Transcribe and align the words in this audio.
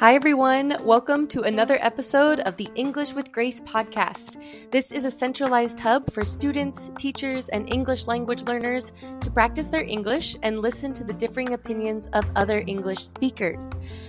Hi, 0.00 0.14
everyone. 0.14 0.78
Welcome 0.82 1.28
to 1.28 1.42
another 1.42 1.76
episode 1.82 2.40
of 2.40 2.56
the 2.56 2.70
English 2.74 3.12
with 3.12 3.30
Grace 3.32 3.60
podcast. 3.60 4.42
This 4.70 4.92
is 4.92 5.04
a 5.04 5.10
centralized 5.10 5.78
hub 5.78 6.10
for 6.10 6.24
students, 6.24 6.90
teachers, 6.96 7.50
and 7.50 7.70
English 7.70 8.06
language 8.06 8.44
learners 8.44 8.92
to 9.20 9.30
practice 9.30 9.66
their 9.66 9.82
English 9.82 10.36
and 10.42 10.62
listen 10.62 10.94
to 10.94 11.04
the 11.04 11.12
differing 11.12 11.52
opinions 11.52 12.06
of 12.14 12.24
other 12.34 12.64
English 12.66 13.00
speakers. 13.00 13.68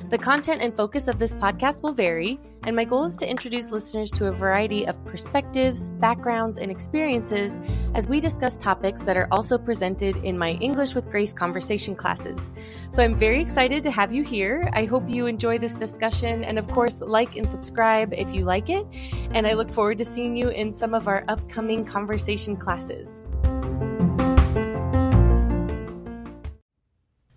The 0.09 0.17
content 0.17 0.61
and 0.61 0.73
focus 0.73 1.09
of 1.09 1.19
this 1.19 1.35
podcast 1.35 1.83
will 1.83 1.91
vary, 1.91 2.39
and 2.63 2.75
my 2.75 2.83
goal 2.83 3.05
is 3.05 3.17
to 3.17 3.27
introduce 3.27 3.71
listeners 3.71 4.11
to 4.11 4.27
a 4.27 4.31
variety 4.31 4.85
of 4.85 5.03
perspectives, 5.05 5.89
backgrounds, 5.89 6.59
and 6.59 6.69
experiences 6.69 7.59
as 7.95 8.07
we 8.07 8.19
discuss 8.19 8.55
topics 8.55 9.01
that 9.01 9.17
are 9.17 9.27
also 9.31 9.57
presented 9.57 10.17
in 10.17 10.37
my 10.37 10.51
English 10.53 10.93
with 10.93 11.09
Grace 11.09 11.33
conversation 11.33 11.95
classes. 11.95 12.51
So 12.91 13.03
I'm 13.03 13.15
very 13.15 13.41
excited 13.41 13.81
to 13.83 13.91
have 13.91 14.13
you 14.13 14.23
here. 14.23 14.69
I 14.73 14.85
hope 14.85 15.09
you 15.09 15.25
enjoy 15.25 15.57
this 15.57 15.73
discussion, 15.73 16.43
and 16.43 16.59
of 16.59 16.67
course, 16.67 17.01
like 17.01 17.35
and 17.35 17.49
subscribe 17.49 18.13
if 18.13 18.31
you 18.33 18.45
like 18.45 18.69
it. 18.69 18.85
And 19.31 19.47
I 19.47 19.53
look 19.53 19.71
forward 19.71 19.97
to 19.97 20.05
seeing 20.05 20.37
you 20.37 20.49
in 20.49 20.73
some 20.73 20.93
of 20.93 21.07
our 21.07 21.25
upcoming 21.27 21.83
conversation 21.83 22.55
classes. 22.55 23.23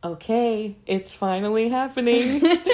Okay, 0.04 0.76
it's 0.86 1.14
finally 1.14 1.70
happening. 1.70 2.42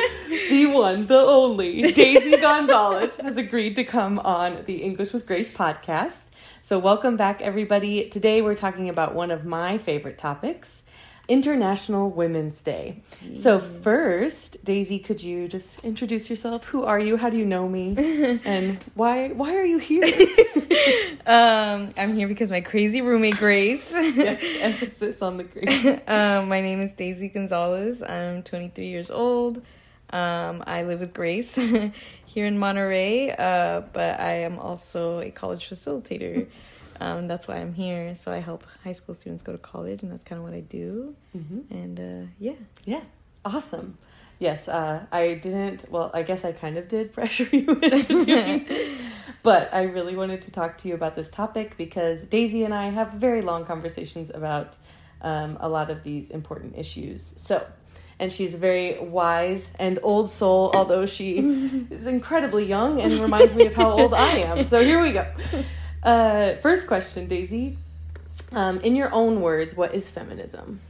the 0.50 0.66
one, 0.66 1.06
the 1.06 1.16
only, 1.16 1.92
Daisy 1.92 2.36
Gonzalez 2.36 3.14
has 3.22 3.36
agreed 3.36 3.76
to 3.76 3.84
come 3.84 4.18
on 4.18 4.64
the 4.66 4.82
English 4.82 5.12
with 5.12 5.24
Grace 5.24 5.50
podcast. 5.50 6.24
So, 6.64 6.76
welcome 6.76 7.16
back, 7.16 7.40
everybody. 7.40 8.08
Today, 8.08 8.42
we're 8.42 8.56
talking 8.56 8.88
about 8.88 9.14
one 9.14 9.30
of 9.30 9.44
my 9.44 9.78
favorite 9.78 10.18
topics 10.18 10.82
International 11.28 12.10
Women's 12.10 12.60
Day. 12.60 13.00
So, 13.34 13.60
first, 13.60 14.64
Daisy, 14.64 14.98
could 14.98 15.22
you 15.22 15.46
just 15.46 15.84
introduce 15.84 16.28
yourself? 16.28 16.64
Who 16.64 16.82
are 16.82 16.98
you? 16.98 17.16
How 17.16 17.30
do 17.30 17.38
you 17.38 17.46
know 17.46 17.68
me? 17.68 18.40
and 18.44 18.82
why 18.94 19.28
why 19.28 19.54
are 19.56 19.64
you 19.64 19.78
here? 19.78 20.02
Um, 21.26 21.90
I'm 21.98 22.14
here 22.14 22.26
because 22.26 22.50
my 22.50 22.62
crazy 22.62 23.02
roommate 23.02 23.36
Grace. 23.36 23.92
yes, 23.92 24.42
emphasis 24.60 25.20
on 25.20 25.36
the 25.36 25.44
grace. 25.44 26.00
um, 26.08 26.48
my 26.48 26.60
name 26.60 26.80
is 26.80 26.92
Daisy 26.94 27.28
Gonzalez. 27.28 28.02
I'm 28.02 28.42
23 28.42 28.88
years 28.88 29.10
old. 29.10 29.62
Um, 30.12 30.62
I 30.66 30.82
live 30.82 31.00
with 31.00 31.14
Grace 31.14 31.54
here 32.26 32.46
in 32.46 32.58
Monterey, 32.58 33.30
uh, 33.30 33.82
but 33.92 34.20
I 34.20 34.40
am 34.40 34.58
also 34.58 35.20
a 35.20 35.30
college 35.30 35.68
facilitator. 35.68 36.46
Um, 37.02 37.28
that's 37.28 37.48
why 37.48 37.56
I'm 37.56 37.72
here. 37.72 38.14
So 38.14 38.30
I 38.30 38.40
help 38.40 38.62
high 38.84 38.92
school 38.92 39.14
students 39.14 39.42
go 39.42 39.52
to 39.52 39.58
college, 39.58 40.02
and 40.02 40.12
that's 40.12 40.22
kind 40.22 40.38
of 40.38 40.44
what 40.44 40.52
I 40.52 40.60
do. 40.60 41.16
Mm-hmm. 41.34 41.74
And 41.74 41.98
uh, 41.98 42.26
yeah, 42.38 42.52
Yeah, 42.84 43.00
awesome. 43.42 43.96
Yes, 44.38 44.68
uh, 44.68 45.04
I 45.12 45.34
didn't. 45.34 45.90
Well, 45.90 46.10
I 46.12 46.22
guess 46.22 46.44
I 46.44 46.52
kind 46.52 46.76
of 46.76 46.88
did 46.88 47.12
pressure 47.14 47.48
you 47.50 47.66
into 47.68 48.24
doing 48.24 48.64
this, 48.66 49.00
but 49.42 49.72
I 49.72 49.82
really 49.84 50.16
wanted 50.16 50.42
to 50.42 50.50
talk 50.50 50.78
to 50.78 50.88
you 50.88 50.94
about 50.94 51.16
this 51.16 51.30
topic 51.30 51.76
because 51.76 52.22
Daisy 52.22 52.64
and 52.64 52.74
I 52.74 52.90
have 52.90 53.12
very 53.12 53.42
long 53.42 53.64
conversations 53.64 54.30
about 54.30 54.76
um, 55.22 55.58
a 55.60 55.68
lot 55.68 55.90
of 55.90 56.02
these 56.02 56.30
important 56.30 56.76
issues. 56.76 57.32
So, 57.36 57.66
and 58.20 58.30
she's 58.30 58.54
a 58.54 58.58
very 58.58 58.98
wise 59.00 59.68
and 59.78 59.98
old 60.02 60.30
soul, 60.30 60.70
although 60.74 61.06
she 61.06 61.38
is 61.90 62.06
incredibly 62.06 62.66
young 62.66 63.00
and 63.00 63.12
reminds 63.14 63.54
me 63.54 63.66
of 63.66 63.74
how 63.74 63.90
old 63.90 64.14
I 64.14 64.38
am. 64.38 64.66
So 64.66 64.84
here 64.84 65.02
we 65.02 65.12
go. 65.12 65.26
Uh, 66.02 66.54
first 66.56 66.86
question, 66.86 67.26
Daisy. 67.26 67.78
Um, 68.52 68.78
in 68.80 68.94
your 68.94 69.12
own 69.12 69.40
words, 69.40 69.74
what 69.74 69.94
is 69.94 70.10
feminism? 70.10 70.80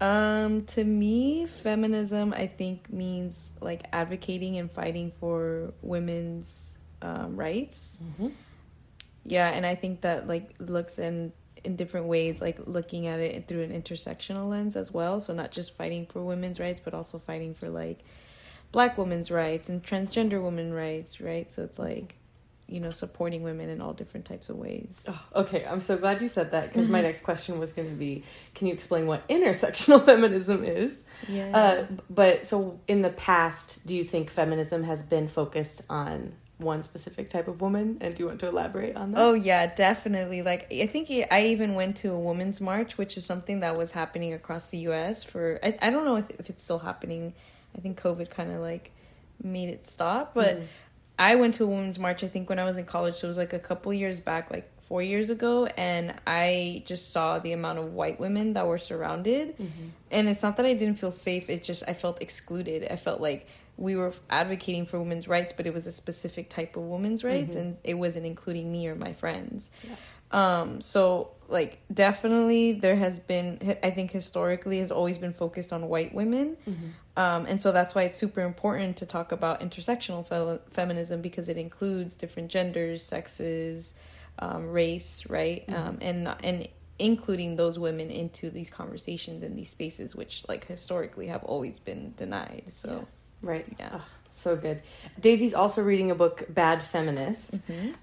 Um, 0.00 0.64
to 0.66 0.82
me, 0.82 1.46
feminism 1.46 2.32
I 2.32 2.48
think 2.48 2.90
means 2.90 3.52
like 3.60 3.84
advocating 3.92 4.56
and 4.56 4.70
fighting 4.70 5.12
for 5.20 5.72
women's 5.82 6.74
um, 7.02 7.36
rights. 7.36 7.98
Mm-hmm. 8.02 8.28
Yeah, 9.24 9.48
and 9.48 9.64
I 9.64 9.76
think 9.76 10.00
that 10.00 10.26
like 10.26 10.54
looks 10.58 10.98
in 10.98 11.32
in 11.64 11.76
different 11.76 12.06
ways, 12.06 12.40
like 12.40 12.58
looking 12.66 13.06
at 13.06 13.20
it 13.20 13.48
through 13.48 13.62
an 13.62 13.70
intersectional 13.70 14.48
lens 14.48 14.76
as 14.76 14.92
well. 14.92 15.20
So 15.20 15.34
not 15.34 15.50
just 15.50 15.74
fighting 15.74 16.06
for 16.06 16.22
women's 16.22 16.60
rights, 16.60 16.80
but 16.84 16.94
also 16.94 17.18
fighting 17.18 17.54
for 17.54 17.68
like 17.68 18.00
black 18.72 18.96
women's 18.98 19.30
rights 19.30 19.68
and 19.68 19.82
transgender 19.82 20.42
women 20.42 20.72
rights, 20.72 21.20
right? 21.20 21.50
So 21.50 21.62
it's 21.62 21.78
like 21.78 22.16
you 22.70 22.78
know 22.78 22.92
supporting 22.92 23.42
women 23.42 23.68
in 23.68 23.80
all 23.80 23.92
different 23.92 24.26
types 24.26 24.48
of 24.48 24.56
ways. 24.56 25.04
Oh, 25.08 25.22
okay, 25.36 25.64
I'm 25.64 25.80
so 25.80 25.96
glad 25.96 26.22
you 26.22 26.28
said 26.28 26.52
that 26.52 26.72
because 26.72 26.88
my 26.88 27.00
next 27.08 27.22
question 27.22 27.58
was 27.58 27.72
going 27.72 27.88
to 27.88 27.94
be 27.94 28.24
can 28.54 28.68
you 28.68 28.72
explain 28.72 29.06
what 29.06 29.26
intersectional 29.28 30.04
feminism 30.06 30.64
is? 30.64 31.02
Yeah. 31.28 31.56
Uh, 31.56 31.86
but 32.08 32.46
so 32.46 32.80
in 32.86 33.02
the 33.02 33.10
past, 33.10 33.84
do 33.86 33.96
you 33.96 34.04
think 34.04 34.30
feminism 34.30 34.84
has 34.84 35.02
been 35.02 35.28
focused 35.28 35.82
on 35.90 36.34
one 36.60 36.82
specific 36.82 37.30
type 37.30 37.48
of 37.48 37.60
woman? 37.60 37.98
And 38.00 38.14
do 38.14 38.22
you 38.22 38.26
want 38.28 38.40
to 38.40 38.48
elaborate 38.48 38.96
on 38.96 39.12
that? 39.12 39.20
Oh 39.20 39.32
yeah, 39.34 39.74
definitely. 39.74 40.42
Like 40.42 40.72
I 40.72 40.86
think 40.86 41.10
it, 41.10 41.28
I 41.30 41.46
even 41.46 41.74
went 41.74 41.96
to 41.98 42.12
a 42.12 42.18
women's 42.18 42.60
march, 42.60 42.98
which 42.98 43.16
is 43.16 43.24
something 43.24 43.60
that 43.60 43.76
was 43.76 43.92
happening 43.92 44.32
across 44.32 44.68
the 44.68 44.78
U.S. 44.78 45.22
for 45.24 45.58
I, 45.62 45.76
I 45.82 45.90
don't 45.90 46.04
know 46.04 46.16
if, 46.16 46.30
if 46.38 46.50
it's 46.50 46.62
still 46.62 46.78
happening. 46.78 47.34
I 47.76 47.80
think 47.80 48.00
COVID 48.00 48.30
kind 48.30 48.50
of 48.50 48.60
like 48.60 48.92
made 49.42 49.68
it 49.68 49.86
stop, 49.86 50.34
but 50.34 50.56
Mm. 50.58 50.66
I 51.18 51.34
went 51.34 51.54
to 51.56 51.64
a 51.64 51.66
women's 51.66 51.98
march. 51.98 52.24
I 52.24 52.28
think 52.28 52.48
when 52.48 52.58
I 52.58 52.64
was 52.64 52.78
in 52.78 52.86
college, 52.86 53.16
so 53.16 53.26
it 53.26 53.28
was 53.28 53.36
like 53.36 53.52
a 53.52 53.58
couple 53.58 53.92
years 53.92 54.20
back, 54.20 54.50
like 54.50 54.70
four 54.80 55.02
years 55.02 55.28
ago, 55.28 55.66
and 55.66 56.14
I 56.26 56.82
just 56.86 57.12
saw 57.12 57.38
the 57.38 57.52
amount 57.52 57.78
of 57.78 57.92
white 57.92 58.18
women 58.18 58.54
that 58.54 58.66
were 58.66 58.78
surrounded, 58.78 59.56
Mm-hmm. 59.58 59.88
and 60.10 60.28
it's 60.30 60.42
not 60.42 60.56
that 60.56 60.64
I 60.64 60.72
didn't 60.72 60.96
feel 60.98 61.10
safe. 61.10 61.50
It 61.50 61.62
just 61.62 61.84
I 61.86 61.92
felt 61.92 62.22
excluded. 62.22 62.88
I 62.90 62.96
felt 62.96 63.20
like 63.20 63.46
we 63.80 63.96
were 63.96 64.12
advocating 64.28 64.86
for 64.86 64.98
women's 65.00 65.26
rights, 65.26 65.52
but 65.56 65.66
it 65.66 65.74
was 65.74 65.86
a 65.86 65.92
specific 65.92 66.50
type 66.50 66.76
of 66.76 66.84
women's 66.84 67.24
rights, 67.24 67.54
and 67.60 67.78
it 67.82 67.94
wasn't 67.94 68.26
including 68.26 68.70
me 68.70 68.86
or 68.86 68.94
my 68.94 69.12
friends. 69.14 69.70
Um, 70.32 70.80
so 70.80 71.32
like 71.48 71.80
definitely 71.92 72.72
there 72.72 72.94
has 72.94 73.18
been 73.18 73.58
I 73.82 73.90
think 73.90 74.12
historically 74.12 74.78
has 74.78 74.92
always 74.92 75.18
been 75.18 75.32
focused 75.32 75.72
on 75.72 75.88
white 75.88 76.14
women. 76.14 76.56
Um, 77.16 77.46
and 77.46 77.58
so 77.60 77.72
that's 77.72 77.94
why 77.94 78.02
it's 78.02 78.16
super 78.16 78.40
important 78.42 78.98
to 78.98 79.06
talk 79.06 79.32
about 79.32 79.60
intersectional 79.60 80.24
fe- 80.24 80.62
feminism 80.70 81.20
because 81.20 81.48
it 81.48 81.56
includes 81.56 82.14
different 82.14 82.50
genders, 82.50 83.02
sexes, 83.02 83.94
um, 84.38 84.68
race, 84.70 85.24
right? 85.28 85.64
Um, 85.68 85.98
and 86.00 86.28
and 86.44 86.68
including 87.00 87.56
those 87.56 87.78
women 87.78 88.10
into 88.10 88.50
these 88.50 88.70
conversations 88.70 89.42
and 89.42 89.56
these 89.58 89.70
spaces, 89.70 90.14
which 90.14 90.44
like 90.48 90.66
historically 90.66 91.26
have 91.26 91.42
always 91.44 91.78
been 91.80 92.14
denied. 92.16 92.64
So 92.68 93.08
Right. 93.42 93.66
Yeah. 93.78 93.90
Oh, 93.94 94.04
so 94.30 94.56
good. 94.56 94.82
Daisy's 95.20 95.54
also 95.54 95.82
reading 95.82 96.10
a 96.10 96.14
book, 96.14 96.44
Bad 96.48 96.82
Feminist, 96.82 97.54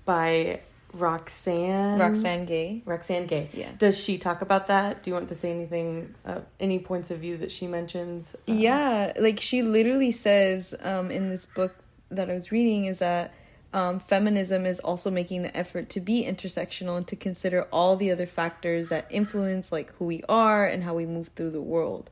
by 0.05 0.61
Roxane. 0.93 1.99
Roxane 1.99 2.45
Gay, 2.45 2.81
Roxane 2.85 3.27
Gay. 3.27 3.49
Yeah. 3.53 3.71
Does 3.77 3.97
she 3.97 4.17
talk 4.17 4.41
about 4.41 4.67
that? 4.67 5.03
Do 5.03 5.09
you 5.09 5.13
want 5.15 5.29
to 5.29 5.35
say 5.35 5.51
anything, 5.51 6.15
uh, 6.25 6.39
any 6.59 6.79
points 6.79 7.11
of 7.11 7.19
view 7.19 7.37
that 7.37 7.51
she 7.51 7.67
mentions? 7.67 8.35
Uh, 8.47 8.53
Yeah, 8.53 9.13
like 9.19 9.39
she 9.39 9.61
literally 9.61 10.11
says 10.11 10.73
um, 10.81 11.11
in 11.11 11.29
this 11.29 11.45
book 11.45 11.75
that 12.09 12.29
I 12.29 12.33
was 12.33 12.51
reading 12.51 12.85
is 12.85 12.99
that 12.99 13.33
um, 13.73 13.99
feminism 13.99 14.65
is 14.65 14.79
also 14.79 15.11
making 15.11 15.43
the 15.43 15.55
effort 15.55 15.89
to 15.89 15.99
be 15.99 16.23
intersectional 16.25 16.97
and 16.97 17.07
to 17.07 17.15
consider 17.15 17.63
all 17.71 17.95
the 17.97 18.11
other 18.11 18.25
factors 18.25 18.89
that 18.89 19.07
influence 19.09 19.71
like 19.71 19.93
who 19.95 20.05
we 20.05 20.23
are 20.29 20.65
and 20.65 20.83
how 20.83 20.93
we 20.95 21.05
move 21.05 21.29
through 21.35 21.51
the 21.51 21.61
world. 21.61 22.09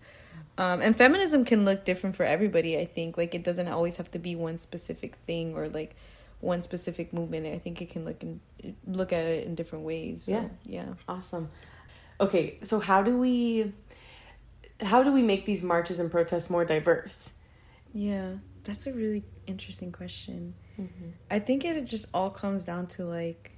Um, 0.58 0.82
and 0.82 0.96
feminism 0.96 1.44
can 1.44 1.66
look 1.66 1.84
different 1.84 2.16
for 2.16 2.24
everybody. 2.24 2.78
I 2.78 2.86
think 2.86 3.18
like 3.18 3.36
it 3.36 3.44
doesn't 3.44 3.68
always 3.68 3.98
have 3.98 4.10
to 4.12 4.20
be 4.20 4.36
one 4.36 4.58
specific 4.58 5.16
thing 5.16 5.54
or 5.56 5.68
like 5.68 5.96
one 6.40 6.62
specific 6.62 7.12
movement. 7.12 7.46
I 7.48 7.60
think 7.60 7.82
it 7.82 7.90
can 7.90 8.06
look 8.06 8.22
in, 8.24 8.40
look 8.88 9.12
at 9.12 9.26
it 9.26 9.46
in 9.48 9.56
different 9.56 9.84
ways. 9.86 10.24
So, 10.24 10.32
Yeah. 10.32 10.48
yeah. 10.66 10.94
Awesome. 11.10 11.50
Okay, 12.22 12.60
so 12.64 12.80
how 12.80 13.04
do 13.04 13.18
we 13.18 13.74
how 14.82 15.04
do 15.04 15.12
we 15.12 15.22
make 15.22 15.46
these 15.46 15.64
marches 15.64 16.00
and 16.00 16.10
protests 16.12 16.50
more 16.50 16.66
diverse? 16.66 17.32
Yeah, 17.94 18.36
that's 18.64 18.88
a 18.88 18.94
really 18.94 19.24
interesting 19.48 19.92
question. 19.92 20.54
I 21.32 21.40
think 21.40 21.64
it 21.64 21.82
just 21.86 22.08
all 22.14 22.30
comes 22.30 22.66
down 22.66 22.88
to 22.88 23.06
like, 23.06 23.52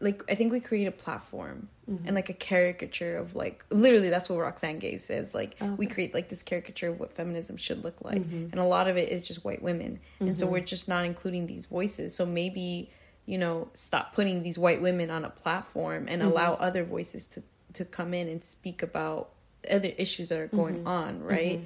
like 0.00 0.22
I 0.30 0.34
think 0.34 0.52
we 0.52 0.60
create 0.60 0.86
a 0.86 0.92
platform 0.92 1.68
mm-hmm. 1.90 2.06
and 2.06 2.14
like 2.14 2.28
a 2.28 2.34
caricature 2.34 3.16
of 3.16 3.34
like 3.34 3.64
literally 3.70 4.10
that's 4.10 4.28
what 4.28 4.38
Roxane 4.38 4.78
Gay 4.78 4.98
says. 4.98 5.34
Like 5.34 5.56
Oh, 5.60 5.74
we 5.74 5.86
create 5.86 6.14
like 6.14 6.28
this 6.28 6.42
caricature 6.42 6.88
of 6.88 7.00
what 7.00 7.12
feminism 7.12 7.56
should 7.56 7.84
look 7.84 8.04
like, 8.04 8.18
mm-hmm. 8.18 8.50
and 8.52 8.56
a 8.56 8.64
lot 8.64 8.88
of 8.88 8.96
it 8.96 9.10
is 9.10 9.26
just 9.26 9.44
white 9.44 9.62
women, 9.62 10.00
and 10.20 10.36
so 10.36 10.44
mm-hmm. 10.44 10.54
we're 10.54 10.60
just 10.60 10.88
not 10.88 11.04
including 11.04 11.46
these 11.46 11.66
voices. 11.66 12.14
So 12.14 12.26
maybe 12.26 12.90
you 13.26 13.38
know 13.38 13.68
stop 13.74 14.14
putting 14.14 14.42
these 14.42 14.58
white 14.58 14.80
women 14.82 15.10
on 15.10 15.24
a 15.24 15.30
platform 15.30 16.06
and 16.08 16.22
allow 16.22 16.54
other 16.54 16.84
voices 16.84 17.26
to 17.26 17.42
to 17.74 17.84
come 17.84 18.14
in 18.14 18.28
and 18.28 18.42
speak 18.42 18.82
about 18.82 19.30
other 19.70 19.90
issues 19.98 20.30
that 20.30 20.38
are 20.38 20.48
going 20.48 20.86
on, 20.86 21.22
right? 21.22 21.60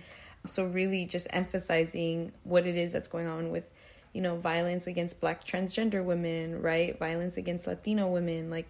So 0.47 0.67
really 0.67 1.05
just 1.05 1.26
emphasizing 1.31 2.32
what 2.43 2.67
it 2.67 2.76
is 2.76 2.93
that's 2.93 3.08
going 3.08 3.29
on 3.29 3.50
with 3.50 3.70
you 4.12 4.20
know 4.20 4.37
violence 4.37 4.87
against 4.87 5.20
black 5.20 5.44
transgender 5.44 6.05
women, 6.05 6.61
right? 6.61 6.99
Violence 6.99 7.37
against 7.37 7.67
Latino 7.67 8.09
women, 8.09 8.50
like 8.50 8.69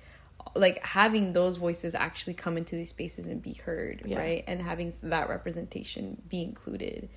like 0.54 0.82
having 0.82 1.32
those 1.32 1.56
voices 1.56 1.94
actually 1.94 2.34
come 2.34 2.56
into 2.56 2.74
these 2.76 2.90
spaces 2.90 3.26
and 3.26 3.40
be 3.40 3.54
heard, 3.54 4.02
Yeah. 4.04 4.18
right? 4.18 4.44
And 4.46 4.60
having 4.60 4.92
that 5.04 5.28
representation 5.28 6.20
be 6.28 6.42
included. 6.42 7.08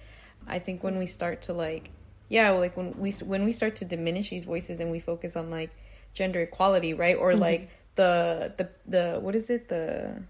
I 0.47 0.59
think 0.59 0.83
when 0.83 0.97
we 0.97 1.07
start 1.07 1.43
to 1.43 1.53
like 1.53 1.89
yeah, 2.29 2.51
like 2.51 2.75
when 2.75 2.97
we 2.97 3.11
when 3.11 3.45
we 3.45 3.51
start 3.51 3.75
to 3.77 3.85
diminish 3.85 4.29
these 4.29 4.45
voices 4.45 4.79
and 4.79 4.91
we 4.91 4.99
focus 4.99 5.35
on 5.35 5.51
like 5.51 5.69
gender 6.13 6.41
equality, 6.41 6.93
right? 6.93 7.17
Or 7.17 7.31
mm-hmm. 7.31 7.41
like 7.41 7.69
the 7.95 8.53
the 8.57 8.69
the 8.87 9.19
what 9.19 9.35
is 9.35 9.49
it 9.49 9.69
the 9.69 10.23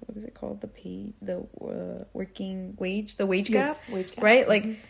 what 0.00 0.16
is 0.16 0.24
it 0.24 0.34
called 0.34 0.60
the 0.60 0.68
pay 0.68 1.12
the 1.20 1.38
uh, 1.60 2.04
working 2.12 2.76
wage 2.78 3.16
the 3.16 3.26
wage 3.26 3.50
yes, 3.50 3.80
gap, 3.80 3.90
wage 3.90 4.14
gap. 4.14 4.24
right? 4.24 4.48
Like 4.48 4.62
mm-hmm. 4.64 4.80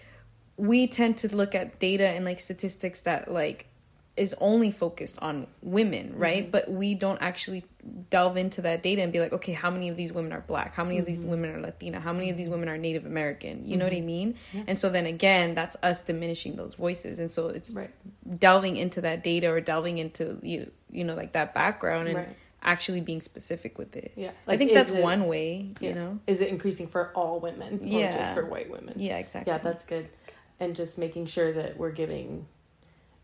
We 0.59 0.87
tend 0.87 1.17
to 1.19 1.35
look 1.35 1.55
at 1.55 1.79
data 1.79 2.07
and 2.07 2.25
like 2.25 2.41
statistics 2.41 3.01
that 3.01 3.33
like 3.33 3.69
is 4.19 4.35
only 4.41 4.71
focused 4.71 5.19
on 5.21 5.47
women, 5.63 6.13
right? 6.17 6.43
Mm-hmm. 6.43 6.51
But 6.51 6.71
we 6.71 6.95
don't 6.95 7.23
actually 7.23 7.65
delve 8.11 8.37
into 8.37 8.63
that 8.63 8.83
data 8.83 9.01
and 9.01 9.13
be 9.13 9.21
like, 9.21 9.33
okay, 9.33 9.53
how 9.53 9.71
many 9.71 9.89
of 9.89 9.97
these 9.97 10.13
women 10.13 10.33
are 10.33 10.41
black? 10.41 10.75
How 10.75 10.83
many 10.83 10.97
mm-hmm. 10.97 11.03
of 11.03 11.07
these 11.07 11.21
mm-hmm. 11.21 11.31
women 11.31 11.55
are 11.55 11.61
Latina? 11.61 12.01
How 12.01 12.13
many 12.13 12.29
of 12.29 12.37
these 12.37 12.49
women 12.49 12.69
are 12.69 12.77
Native 12.77 13.07
American? 13.07 13.65
You 13.65 13.71
mm-hmm. 13.71 13.79
know 13.79 13.85
what 13.87 13.93
I 13.93 13.97
mm-hmm. 13.97 14.07
mean? 14.07 14.35
Yeah. 14.53 14.63
And 14.67 14.77
so 14.77 14.91
then 14.91 15.07
again, 15.07 15.55
that's 15.55 15.77
us 15.83 16.01
diminishing 16.01 16.57
those 16.57 16.75
voices. 16.75 17.21
And 17.21 17.31
so 17.31 17.49
it's 17.49 17.73
right. 17.73 17.91
delving 18.39 18.77
into 18.77 19.01
that 19.03 19.23
data 19.23 19.49
or 19.49 19.61
delving 19.61 19.99
into 19.99 20.39
you 20.43 20.71
you 20.91 21.05
know 21.05 21.15
like 21.15 21.33
that 21.33 21.55
background 21.55 22.09
and 22.09 22.17
right. 22.17 22.37
actually 22.63 23.01
being 23.01 23.21
specific 23.21 23.79
with 23.79 23.97
it. 23.97 24.13
Yeah, 24.17 24.33
like, 24.47 24.55
I 24.55 24.57
think 24.59 24.75
that's 24.75 24.91
it, 24.91 25.03
one 25.03 25.29
way. 25.29 25.71
You 25.81 25.95
know, 25.95 26.19
is 26.27 26.41
it 26.41 26.49
increasing 26.49 26.89
for 26.89 27.13
all 27.15 27.39
women? 27.39 27.81
yeah, 27.85 28.17
just 28.17 28.35
for 28.35 28.45
white 28.45 28.71
women. 28.71 28.95
Yeah, 28.97 29.19
exactly. 29.19 29.53
Yeah, 29.53 29.59
that's 29.59 29.85
good. 29.85 30.09
And 30.61 30.75
just 30.75 30.99
making 30.99 31.27
sure 31.27 31.53
that 31.53 31.77
we're 31.77 31.93
giving 31.93 32.47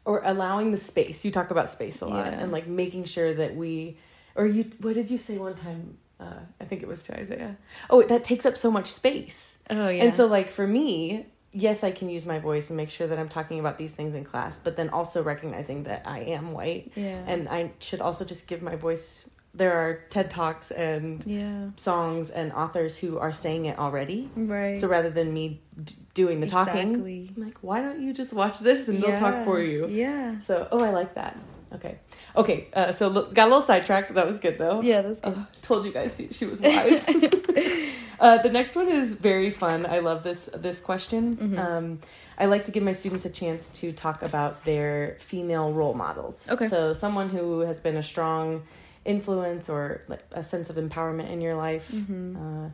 or 0.05 0.23
allowing 0.25 0.73
the 0.73 0.79
space. 0.79 1.25
You 1.25 1.31
talk 1.31 1.51
about 1.51 1.71
space 1.71 2.01
a 2.01 2.07
lot 2.07 2.27
yeah. 2.27 2.41
and 2.41 2.53
like 2.53 2.67
making 2.67 3.05
sure 3.05 3.35
that 3.35 3.57
we 3.57 3.99
or 4.35 4.47
you 4.47 4.71
what 4.81 4.95
did 4.95 5.11
you 5.11 5.19
say 5.19 5.39
one 5.39 5.55
time? 5.55 5.99
Uh, 6.21 6.41
I 6.61 6.65
think 6.65 6.83
it 6.83 6.89
was 6.89 7.03
to 7.05 7.19
Isaiah. 7.19 7.57
Oh, 7.91 8.03
that 8.03 8.25
takes 8.25 8.47
up 8.47 8.57
so 8.57 8.71
much 8.71 8.89
space. 8.89 9.57
Oh 9.71 9.89
yeah. 9.89 10.05
And 10.05 10.15
so 10.15 10.27
like 10.27 10.49
for 10.49 10.67
me, 10.67 11.27
yes, 11.53 11.83
I 11.83 11.91
can 11.91 12.11
use 12.11 12.27
my 12.27 12.39
voice 12.39 12.71
and 12.71 12.77
make 12.77 12.91
sure 12.91 13.07
that 13.07 13.19
I'm 13.19 13.29
talking 13.29 13.61
about 13.61 13.79
these 13.79 13.93
things 13.93 14.15
in 14.15 14.25
class, 14.25 14.59
but 14.63 14.77
then 14.77 14.91
also 14.91 15.23
recognizing 15.23 15.85
that 15.85 16.03
I 16.05 16.21
am 16.21 16.53
white. 16.53 16.93
Yeah. 16.95 17.23
And 17.27 17.49
I 17.49 17.73
should 17.79 18.01
also 18.01 18.25
just 18.25 18.47
give 18.47 18.61
my 18.63 18.77
voice 18.77 19.25
there 19.55 19.73
are 19.73 20.01
TED 20.11 20.31
Talks 20.31 20.71
and 20.71 21.25
yeah. 21.25 21.69
songs 21.77 22.31
and 22.31 22.53
authors 22.53 22.97
who 22.97 23.19
are 23.19 23.33
saying 23.33 23.67
it 23.67 23.79
already. 23.79 24.29
Right. 24.35 24.77
So 24.77 24.89
rather 24.89 25.11
than 25.11 25.33
me 25.33 25.61
d- 25.83 25.95
doing 26.13 26.41
the 26.41 26.47
exactly. 26.47 26.83
talking, 26.83 27.35
I'm 27.37 27.45
like, 27.45 27.59
why 27.61 27.81
don't 27.81 28.01
you 28.01 28.13
just 28.13 28.33
watch 28.33 28.59
this 28.59 28.89
and 28.89 28.99
yeah. 28.99 29.13
they'll 29.13 29.21
talk 29.21 29.45
for 29.45 29.61
you? 29.61 29.89
Yeah. 29.89 30.41
So, 30.41 30.69
oh, 30.73 30.83
I 30.83 30.91
like 30.91 31.15
that. 31.15 31.39
Okay. 31.75 31.99
Okay. 32.37 32.69
Uh, 32.73 32.93
so 32.93 33.11
got 33.11 33.45
a 33.45 33.51
little 33.51 33.63
sidetracked. 33.63 34.15
That 34.15 34.27
was 34.27 34.39
good 34.39 34.59
though. 34.59 34.83
Yeah, 34.83 35.03
that's 35.03 35.21
good. 35.21 35.37
Uh, 35.37 35.45
told 35.63 35.85
you 35.85 35.93
guys 35.93 36.15
she, 36.17 36.29
she 36.33 36.47
was 36.47 36.61
wise. 36.61 37.05
uh, 38.21 38.43
the 38.43 38.51
next 38.51 38.77
one 38.77 38.89
is 38.89 39.13
very 39.15 39.51
fun. 39.51 39.87
I 39.87 39.99
love 40.01 40.23
this 40.23 40.49
this 40.55 40.81
question. 40.81 41.37
Mm-hmm. 41.37 41.59
Um, 41.59 41.99
I 42.39 42.47
like 42.47 42.65
to 42.65 42.73
give 42.73 42.83
my 42.83 42.93
students 42.93 43.25
a 43.25 43.31
chance 43.31 43.71
to 43.71 43.93
talk 43.93 44.23
about 44.23 44.65
their 44.65 45.17
female 45.21 45.73
role 45.73 45.95
models. 45.95 46.49
Okay. 46.49 46.69
So 46.69 46.93
someone 46.93 47.29
who 47.29 47.61
has 47.61 47.81
been 47.81 47.97
a 47.97 48.03
strong 48.03 48.63
influence 49.05 49.69
or 49.69 50.03
like 50.09 50.25
a 50.33 50.43
sense 50.43 50.71
of 50.71 50.77
empowerment 50.77 51.31
in 51.31 51.41
your 51.41 51.55
life. 51.55 51.89
Mm-hmm. 51.93 52.37
Uh, 52.37 52.69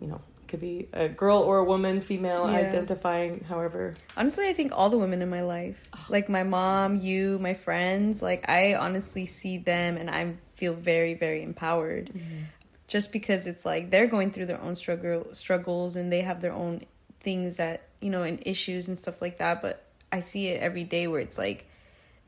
you 0.00 0.06
know, 0.08 0.20
could 0.50 0.60
be 0.60 0.88
a 0.92 1.08
girl 1.08 1.38
or 1.38 1.58
a 1.58 1.64
woman, 1.64 2.00
female, 2.00 2.50
yeah. 2.50 2.58
identifying 2.58 3.44
however. 3.44 3.94
Honestly, 4.16 4.48
I 4.48 4.52
think 4.52 4.72
all 4.74 4.90
the 4.90 4.98
women 4.98 5.22
in 5.22 5.30
my 5.30 5.42
life, 5.42 5.88
oh. 5.94 6.04
like 6.08 6.28
my 6.28 6.42
mom, 6.42 6.96
you, 6.96 7.38
my 7.38 7.54
friends, 7.54 8.20
like 8.20 8.48
I 8.48 8.74
honestly 8.74 9.26
see 9.26 9.58
them 9.58 9.96
and 9.96 10.10
I 10.10 10.34
feel 10.56 10.74
very, 10.74 11.14
very 11.14 11.42
empowered. 11.42 12.08
Mm-hmm. 12.08 12.42
Just 12.88 13.12
because 13.12 13.46
it's 13.46 13.64
like 13.64 13.90
they're 13.90 14.08
going 14.08 14.32
through 14.32 14.46
their 14.46 14.60
own 14.60 14.74
struggle 14.74 15.28
struggles 15.32 15.94
and 15.94 16.12
they 16.12 16.22
have 16.22 16.40
their 16.40 16.52
own 16.52 16.82
things 17.20 17.58
that, 17.58 17.82
you 18.00 18.10
know, 18.10 18.24
and 18.24 18.42
issues 18.44 18.88
and 18.88 18.98
stuff 18.98 19.22
like 19.22 19.38
that, 19.38 19.62
but 19.62 19.86
I 20.10 20.20
see 20.20 20.48
it 20.48 20.60
every 20.60 20.82
day 20.82 21.06
where 21.06 21.20
it's 21.20 21.38
like 21.38 21.66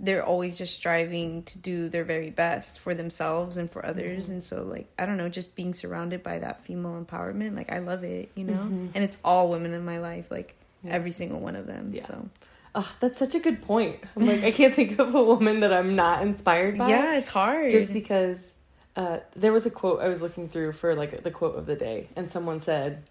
they're 0.02 0.24
always 0.24 0.58
just 0.58 0.74
striving 0.74 1.44
to 1.44 1.58
do 1.58 1.88
their 1.88 2.04
very 2.04 2.28
best 2.28 2.80
for 2.80 2.92
themselves 2.92 3.56
and 3.56 3.70
for 3.70 3.86
others 3.86 4.24
mm-hmm. 4.24 4.34
and 4.34 4.44
so 4.44 4.62
like 4.64 4.92
i 4.98 5.06
don't 5.06 5.16
know 5.16 5.28
just 5.28 5.54
being 5.54 5.72
surrounded 5.72 6.22
by 6.22 6.38
that 6.40 6.64
female 6.64 7.02
empowerment 7.02 7.56
like 7.56 7.72
i 7.72 7.78
love 7.78 8.02
it 8.02 8.30
you 8.34 8.44
know 8.44 8.54
mm-hmm. 8.54 8.88
and 8.94 9.04
it's 9.04 9.18
all 9.24 9.48
women 9.48 9.72
in 9.72 9.84
my 9.84 9.98
life 9.98 10.30
like 10.30 10.54
yeah. 10.82 10.92
every 10.92 11.12
single 11.12 11.40
one 11.40 11.56
of 11.56 11.66
them 11.66 11.92
yeah. 11.94 12.02
so 12.02 12.28
Oh, 12.74 12.90
that's 13.00 13.18
such 13.18 13.34
a 13.34 13.38
good 13.38 13.60
point. 13.60 14.00
I'm 14.16 14.26
like, 14.26 14.44
I 14.44 14.50
can't 14.50 14.74
think 14.74 14.98
of 14.98 15.14
a 15.14 15.22
woman 15.22 15.60
that 15.60 15.72
I'm 15.72 15.94
not 15.94 16.22
inspired 16.22 16.78
by. 16.78 16.88
Yeah, 16.88 17.18
it's 17.18 17.28
hard. 17.28 17.70
Just 17.70 17.92
because 17.92 18.54
uh, 18.96 19.18
there 19.36 19.52
was 19.52 19.66
a 19.66 19.70
quote 19.70 20.00
I 20.00 20.08
was 20.08 20.22
looking 20.22 20.48
through 20.48 20.72
for 20.72 20.94
like 20.94 21.22
the 21.22 21.30
quote 21.30 21.56
of 21.56 21.66
the 21.66 21.76
day, 21.76 22.08
and 22.16 22.32
someone 22.32 22.62
said, 22.62 23.02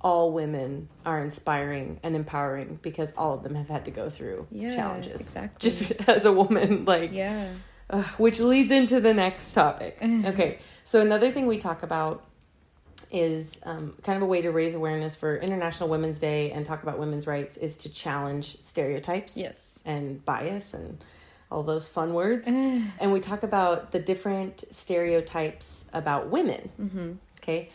all 0.00 0.32
women 0.32 0.88
are 1.04 1.22
inspiring 1.22 2.00
and 2.02 2.16
empowering 2.16 2.78
because 2.82 3.12
all 3.16 3.34
of 3.34 3.42
them 3.42 3.54
have 3.54 3.68
had 3.68 3.84
to 3.84 3.90
go 3.90 4.08
through 4.08 4.46
yeah, 4.50 4.74
challenges. 4.74 5.20
Exactly. 5.20 5.70
Just 5.70 5.92
as 6.08 6.24
a 6.24 6.32
woman, 6.32 6.84
like 6.84 7.12
yeah. 7.12 7.52
Uh, 7.88 8.04
which 8.18 8.38
leads 8.38 8.70
into 8.70 9.00
the 9.00 9.12
next 9.12 9.52
topic. 9.52 9.98
okay, 10.24 10.60
so 10.84 11.00
another 11.00 11.32
thing 11.32 11.46
we 11.46 11.58
talk 11.58 11.82
about 11.82 12.24
is 13.10 13.58
um, 13.64 13.94
kind 14.04 14.16
of 14.16 14.22
a 14.22 14.26
way 14.26 14.40
to 14.40 14.52
raise 14.52 14.74
awareness 14.74 15.16
for 15.16 15.36
International 15.36 15.88
Women's 15.88 16.20
Day 16.20 16.52
and 16.52 16.64
talk 16.64 16.84
about 16.84 17.00
women's 17.00 17.26
rights 17.26 17.56
is 17.56 17.76
to 17.78 17.92
challenge 17.92 18.56
stereotypes. 18.62 19.36
Yes. 19.36 19.80
And 19.84 20.24
bias 20.24 20.72
and 20.72 21.04
all 21.50 21.64
those 21.64 21.88
fun 21.88 22.14
words. 22.14 22.46
and 22.46 23.12
we 23.12 23.18
talk 23.18 23.42
about 23.42 23.90
the 23.90 23.98
different 23.98 24.62
stereotypes 24.70 25.84
about 25.92 26.28
women. 26.30 26.70
Mm-hmm. 26.80 27.12
Okay 27.42 27.70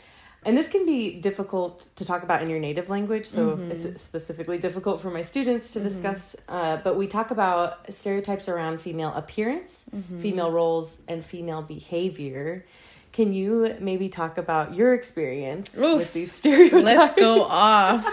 and 0.45 0.55
this 0.55 0.69
can 0.69 0.85
be 0.85 1.19
difficult 1.19 1.87
to 1.95 2.05
talk 2.05 2.23
about 2.23 2.41
in 2.41 2.49
your 2.49 2.59
native 2.59 2.89
language 2.89 3.25
so 3.25 3.51
mm-hmm. 3.51 3.71
it's 3.71 4.01
specifically 4.01 4.57
difficult 4.57 5.01
for 5.01 5.09
my 5.09 5.21
students 5.21 5.73
to 5.73 5.79
mm-hmm. 5.79 5.89
discuss 5.89 6.35
uh, 6.47 6.77
but 6.77 6.95
we 6.95 7.07
talk 7.07 7.31
about 7.31 7.93
stereotypes 7.93 8.47
around 8.47 8.79
female 8.79 9.13
appearance 9.15 9.83
mm-hmm. 9.93 10.21
female 10.21 10.51
roles 10.51 11.01
and 11.07 11.25
female 11.25 11.61
behavior 11.61 12.65
can 13.15 13.31
you 13.31 13.73
maybe 13.79 14.09
talk 14.09 14.37
about 14.37 14.75
your 14.75 14.93
experience 14.93 15.77
Oof. 15.77 15.99
with 15.99 16.11
these 16.11 16.33
stereotypes? 16.41 16.83
Let's 16.83 17.15
go 17.15 17.45
off. 17.45 18.05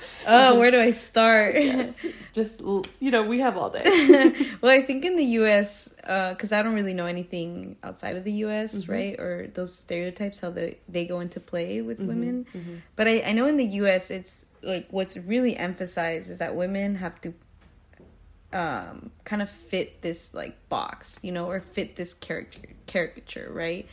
oh, 0.26 0.58
where 0.58 0.70
do 0.70 0.80
I 0.80 0.92
start? 0.92 1.56
yes. 1.56 2.06
Just, 2.36 2.60
you 2.60 3.10
know, 3.10 3.22
we 3.22 3.40
have 3.40 3.56
all 3.56 3.70
day. 3.70 3.82
well, 4.60 4.70
I 4.70 4.82
think 4.82 5.04
in 5.04 5.16
the 5.16 5.24
US, 5.40 5.88
because 5.96 6.52
uh, 6.52 6.56
I 6.56 6.62
don't 6.62 6.74
really 6.74 6.92
know 6.92 7.06
anything 7.06 7.76
outside 7.82 8.16
of 8.16 8.24
the 8.24 8.32
US, 8.44 8.74
mm-hmm. 8.74 8.92
right? 8.92 9.18
Or 9.18 9.50
those 9.54 9.74
stereotypes, 9.74 10.40
how 10.40 10.50
they, 10.50 10.76
they 10.86 11.06
go 11.06 11.20
into 11.20 11.40
play 11.40 11.80
with 11.80 11.98
mm-hmm. 11.98 12.08
women. 12.08 12.46
Mm-hmm. 12.54 12.74
But 12.94 13.08
I, 13.08 13.22
I 13.22 13.32
know 13.32 13.46
in 13.46 13.56
the 13.56 13.64
US, 13.80 14.10
it's 14.10 14.44
like 14.62 14.86
what's 14.90 15.16
really 15.16 15.56
emphasized 15.56 16.30
is 16.30 16.38
that 16.38 16.54
women 16.54 16.96
have 16.96 17.18
to 17.22 17.34
um, 18.52 19.10
kind 19.24 19.40
of 19.40 19.50
fit 19.50 20.02
this 20.02 20.34
like 20.34 20.68
box, 20.68 21.18
you 21.22 21.32
know, 21.32 21.48
or 21.48 21.60
fit 21.60 21.96
this 21.96 22.12
character 22.12 22.60
caricature, 22.86 23.50
right? 23.50 23.88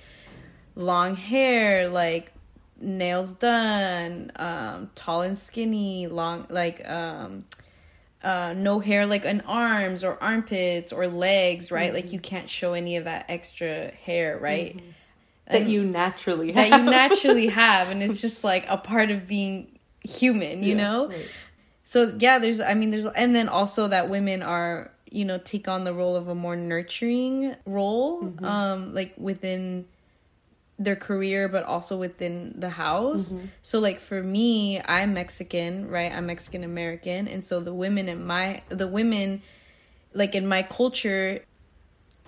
long 0.75 1.15
hair, 1.15 1.89
like 1.89 2.31
nails 2.79 3.31
done, 3.33 4.31
um, 4.35 4.89
tall 4.95 5.21
and 5.21 5.37
skinny, 5.37 6.07
long 6.07 6.45
like 6.49 6.87
um 6.89 7.45
uh, 8.23 8.53
no 8.55 8.79
hair 8.79 9.05
like 9.05 9.25
on 9.25 9.41
arms 9.41 10.03
or 10.03 10.21
armpits 10.21 10.93
or 10.93 11.07
legs, 11.07 11.71
right? 11.71 11.87
Mm-hmm. 11.87 11.95
Like 11.95 12.13
you 12.13 12.19
can't 12.19 12.49
show 12.49 12.73
any 12.73 12.97
of 12.97 13.05
that 13.05 13.25
extra 13.29 13.91
hair, 13.91 14.37
right? 14.39 14.77
Mm-hmm. 14.77 14.89
That 15.51 15.67
you 15.67 15.83
naturally 15.83 16.53
have. 16.53 16.55
That 16.55 16.79
you 16.79 16.89
naturally 16.89 17.47
have, 17.61 17.91
and 17.91 18.01
it's 18.01 18.21
just 18.21 18.43
like 18.43 18.65
a 18.69 18.77
part 18.77 19.11
of 19.11 19.27
being 19.27 19.77
human, 20.01 20.63
you 20.63 20.75
yeah, 20.75 20.83
know. 20.83 21.07
Right. 21.09 21.27
So 21.83 22.15
yeah, 22.17 22.39
there's 22.39 22.61
I 22.61 22.73
mean 22.73 22.91
there's 22.91 23.05
and 23.05 23.35
then 23.35 23.49
also 23.49 23.89
that 23.89 24.09
women 24.09 24.41
are 24.41 24.91
you 25.11 25.25
know 25.25 25.37
take 25.37 25.67
on 25.67 25.83
the 25.83 25.93
role 25.93 26.15
of 26.15 26.29
a 26.29 26.35
more 26.35 26.55
nurturing 26.55 27.55
role, 27.65 28.23
mm-hmm. 28.23 28.45
um, 28.45 28.93
like 28.93 29.13
within 29.17 29.85
their 30.83 30.95
career 30.95 31.47
but 31.47 31.63
also 31.63 31.97
within 31.97 32.53
the 32.57 32.69
house. 32.69 33.33
Mm-hmm. 33.33 33.45
So 33.61 33.79
like 33.79 33.99
for 33.99 34.21
me, 34.21 34.81
I'm 34.81 35.13
Mexican, 35.13 35.87
right? 35.87 36.11
I'm 36.11 36.25
Mexican 36.25 36.63
American 36.63 37.27
and 37.27 37.43
so 37.43 37.59
the 37.59 37.73
women 37.73 38.09
in 38.09 38.25
my 38.25 38.61
the 38.69 38.87
women 38.87 39.41
like 40.13 40.35
in 40.35 40.47
my 40.47 40.63
culture 40.63 41.43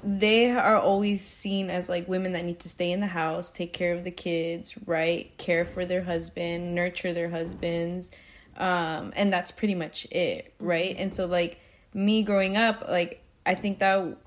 they 0.04 0.52
are 0.52 0.78
always 0.78 1.26
seen 1.26 1.70
as 1.72 1.90
like 1.90 2.08
women 2.08 2.34
that 2.34 2.46
need 2.46 2.60
to 2.60 2.70
stay 2.70 2.92
in 2.92 3.00
the 3.00 3.08
house, 3.08 3.50
take 3.50 3.74
care 3.74 3.94
of 3.94 4.04
the 4.04 4.12
kids, 4.12 4.76
right? 4.86 5.36
Care 5.38 5.66
for 5.66 5.84
their 5.84 6.04
husband, 6.04 6.76
nurture 6.76 7.14
their 7.14 7.30
husbands. 7.30 8.12
Um 8.58 9.14
and 9.16 9.34
that's 9.34 9.52
pretty 9.52 9.76
much 9.76 10.06
it, 10.12 10.54
right? 10.60 10.92
Mm-hmm. 10.92 11.02
And 11.02 11.14
so 11.14 11.26
like 11.26 11.60
me 11.94 12.24
growing 12.24 12.58
up, 12.58 12.86
like 12.88 13.24
I 13.46 13.56
think 13.56 13.80
that 13.80 14.18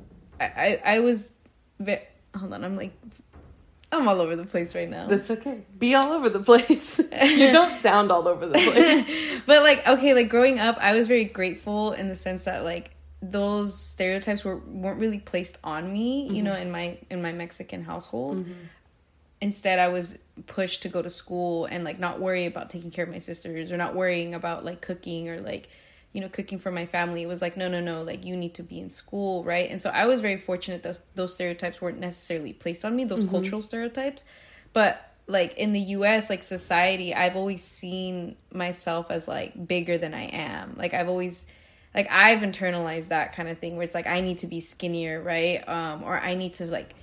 I 0.40 0.44
I, 0.44 0.80
I 0.84 0.98
was 1.00 1.34
ve- 1.78 2.02
hold 2.36 2.52
on, 2.52 2.64
I'm 2.64 2.76
like 2.76 2.92
I'm 3.90 4.06
all 4.06 4.20
over 4.20 4.36
the 4.36 4.44
place 4.44 4.74
right 4.74 4.88
now. 4.88 5.06
That's 5.06 5.30
okay. 5.30 5.62
Be 5.78 5.94
all 5.94 6.12
over 6.12 6.28
the 6.28 6.40
place. 6.40 6.98
you 6.98 7.06
don't 7.52 7.74
sound 7.74 8.12
all 8.12 8.28
over 8.28 8.46
the 8.46 8.58
place. 8.58 9.40
but 9.46 9.62
like 9.62 9.86
okay, 9.86 10.14
like 10.14 10.28
growing 10.28 10.58
up, 10.58 10.76
I 10.78 10.94
was 10.94 11.08
very 11.08 11.24
grateful 11.24 11.92
in 11.92 12.08
the 12.08 12.16
sense 12.16 12.44
that 12.44 12.64
like 12.64 12.90
those 13.22 13.78
stereotypes 13.78 14.44
were 14.44 14.58
weren't 14.58 15.00
really 15.00 15.20
placed 15.20 15.58
on 15.64 15.92
me, 15.92 16.26
mm-hmm. 16.26 16.34
you 16.34 16.42
know, 16.42 16.54
in 16.54 16.70
my 16.70 16.98
in 17.10 17.22
my 17.22 17.32
Mexican 17.32 17.82
household. 17.82 18.38
Mm-hmm. 18.38 18.52
Instead, 19.40 19.78
I 19.78 19.88
was 19.88 20.18
pushed 20.46 20.82
to 20.82 20.88
go 20.88 21.00
to 21.00 21.10
school 21.10 21.64
and 21.66 21.84
like 21.84 21.98
not 21.98 22.20
worry 22.20 22.46
about 22.46 22.70
taking 22.70 22.90
care 22.90 23.04
of 23.04 23.10
my 23.10 23.18
sisters 23.18 23.72
or 23.72 23.76
not 23.76 23.94
worrying 23.94 24.34
about 24.34 24.64
like 24.64 24.80
cooking 24.80 25.28
or 25.28 25.40
like 25.40 25.68
you 26.12 26.20
know 26.20 26.28
cooking 26.28 26.58
for 26.58 26.70
my 26.70 26.86
family 26.86 27.22
it 27.22 27.26
was 27.26 27.42
like 27.42 27.56
no 27.56 27.68
no 27.68 27.80
no 27.80 28.02
like 28.02 28.24
you 28.24 28.36
need 28.36 28.54
to 28.54 28.62
be 28.62 28.80
in 28.80 28.88
school 28.88 29.44
right? 29.44 29.70
And 29.70 29.80
so 29.80 29.90
i 29.90 30.06
was 30.06 30.20
very 30.20 30.38
fortunate 30.38 30.82
that 30.82 31.00
those 31.14 31.34
stereotypes 31.34 31.80
weren't 31.80 32.00
necessarily 32.00 32.52
placed 32.52 32.84
on 32.84 32.96
me 32.96 33.04
those 33.04 33.22
mm-hmm. 33.22 33.30
cultural 33.30 33.62
stereotypes. 33.62 34.24
But 34.72 35.04
like 35.26 35.58
in 35.58 35.72
the 35.72 35.80
us 35.80 36.30
like 36.30 36.42
society 36.42 37.14
i've 37.14 37.36
always 37.36 37.62
seen 37.62 38.36
myself 38.52 39.10
as 39.10 39.28
like 39.28 39.66
bigger 39.66 39.98
than 39.98 40.14
i 40.14 40.24
am. 40.24 40.74
Like 40.76 40.94
i've 40.94 41.08
always 41.08 41.46
like 41.94 42.08
i've 42.10 42.40
internalized 42.40 43.08
that 43.08 43.34
kind 43.34 43.48
of 43.48 43.58
thing 43.58 43.76
where 43.76 43.84
it's 43.84 43.94
like 43.94 44.06
i 44.06 44.20
need 44.20 44.40
to 44.40 44.46
be 44.46 44.60
skinnier 44.60 45.22
right? 45.22 45.66
Um 45.68 46.02
or 46.02 46.18
i 46.18 46.34
need 46.34 46.54
to 46.54 46.66
like 46.66 46.94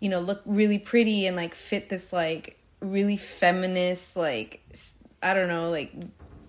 you 0.00 0.08
know 0.08 0.20
look 0.20 0.42
really 0.44 0.78
pretty 0.78 1.26
and 1.26 1.36
like 1.36 1.54
fit 1.54 1.88
this 1.88 2.12
like 2.12 2.58
really 2.80 3.16
feminist 3.16 4.16
like 4.16 4.60
i 5.22 5.34
don't 5.34 5.48
know 5.48 5.70
like 5.70 5.92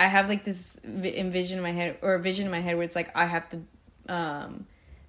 I 0.02 0.08
have 0.08 0.28
like 0.28 0.44
this 0.44 0.80
envision 0.84 1.60
in 1.60 1.64
my 1.64 1.72
head 1.72 1.98
or 2.02 2.16
a 2.16 2.20
vision 2.20 2.46
in 2.46 2.52
my 2.52 2.60
head 2.60 2.76
where 2.76 2.84
it's 2.84 2.96
like 2.96 3.12
I 3.16 3.26
have 3.26 3.48
to 3.52 3.60
um 4.10 4.66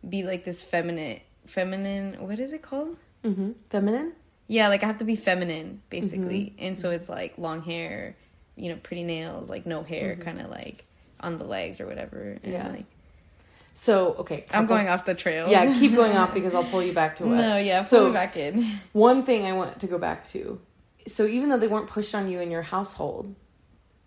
be 0.06 0.22
like 0.22 0.44
this 0.44 0.60
feminine 0.60 1.20
feminine 1.46 2.26
what 2.26 2.38
is 2.38 2.52
it 2.52 2.60
called? 2.60 2.98
Mm-hmm. 3.24 3.52
Feminine? 3.68 4.12
Yeah, 4.48 4.68
like 4.68 4.82
I 4.82 4.86
have 4.86 4.98
to 4.98 5.06
be 5.06 5.16
feminine 5.16 5.80
basically. 5.88 6.40
Mm-hmm. 6.40 6.64
And 6.66 6.78
so 6.78 6.90
it's 6.90 7.08
like 7.08 7.38
long 7.38 7.62
hair, 7.62 8.16
you 8.54 8.68
know, 8.68 8.78
pretty 8.82 9.02
nails, 9.02 9.48
like 9.48 9.64
no 9.64 9.82
hair, 9.82 10.12
mm-hmm. 10.12 10.24
kind 10.24 10.40
of 10.42 10.50
like 10.50 10.84
on 11.20 11.38
the 11.38 11.44
legs 11.44 11.80
or 11.80 11.86
whatever. 11.86 12.38
And 12.42 12.52
yeah. 12.52 12.68
like 12.68 12.84
so 13.72 14.12
okay, 14.18 14.42
couple, 14.42 14.60
I'm 14.60 14.66
going 14.66 14.90
off 14.90 15.06
the 15.06 15.14
trail. 15.14 15.48
Yeah, 15.48 15.72
keep 15.78 15.94
going 15.94 16.12
off 16.12 16.34
because 16.38 16.54
I'll 16.54 16.64
pull 16.64 16.82
you 16.82 16.92
back 16.92 17.16
to 17.16 17.24
what. 17.24 17.36
No, 17.36 17.56
yeah, 17.56 17.78
pull 17.78 17.86
so, 17.86 18.06
me 18.08 18.12
back 18.12 18.36
in. 18.36 18.78
One 18.92 19.22
thing 19.22 19.46
I 19.46 19.54
want 19.54 19.80
to 19.80 19.86
go 19.86 19.96
back 19.96 20.26
to. 20.28 20.60
So 21.06 21.24
even 21.24 21.48
though 21.48 21.58
they 21.58 21.66
weren't 21.66 21.88
pushed 21.88 22.14
on 22.14 22.28
you 22.28 22.40
in 22.40 22.50
your 22.50 22.60
household, 22.60 23.34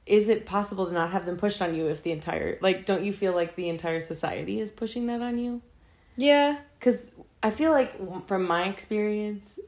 is 0.05 0.29
it 0.29 0.45
possible 0.45 0.85
to 0.85 0.91
not 0.91 1.11
have 1.11 1.25
them 1.25 1.37
pushed 1.37 1.61
on 1.61 1.75
you 1.75 1.87
if 1.87 2.03
the 2.03 2.11
entire 2.11 2.57
like 2.61 2.85
don't 2.85 3.03
you 3.03 3.11
feel 3.11 3.33
like 3.33 3.55
the 3.55 3.69
entire 3.69 4.01
society 4.01 4.59
is 4.59 4.71
pushing 4.71 5.07
that 5.07 5.21
on 5.21 5.37
you? 5.37 5.61
Yeah. 6.17 6.57
Because 6.79 7.09
i 7.45 7.51
feel 7.51 7.71
like 7.71 8.27
from 8.27 8.47
my 8.47 8.63
experience 8.63 9.59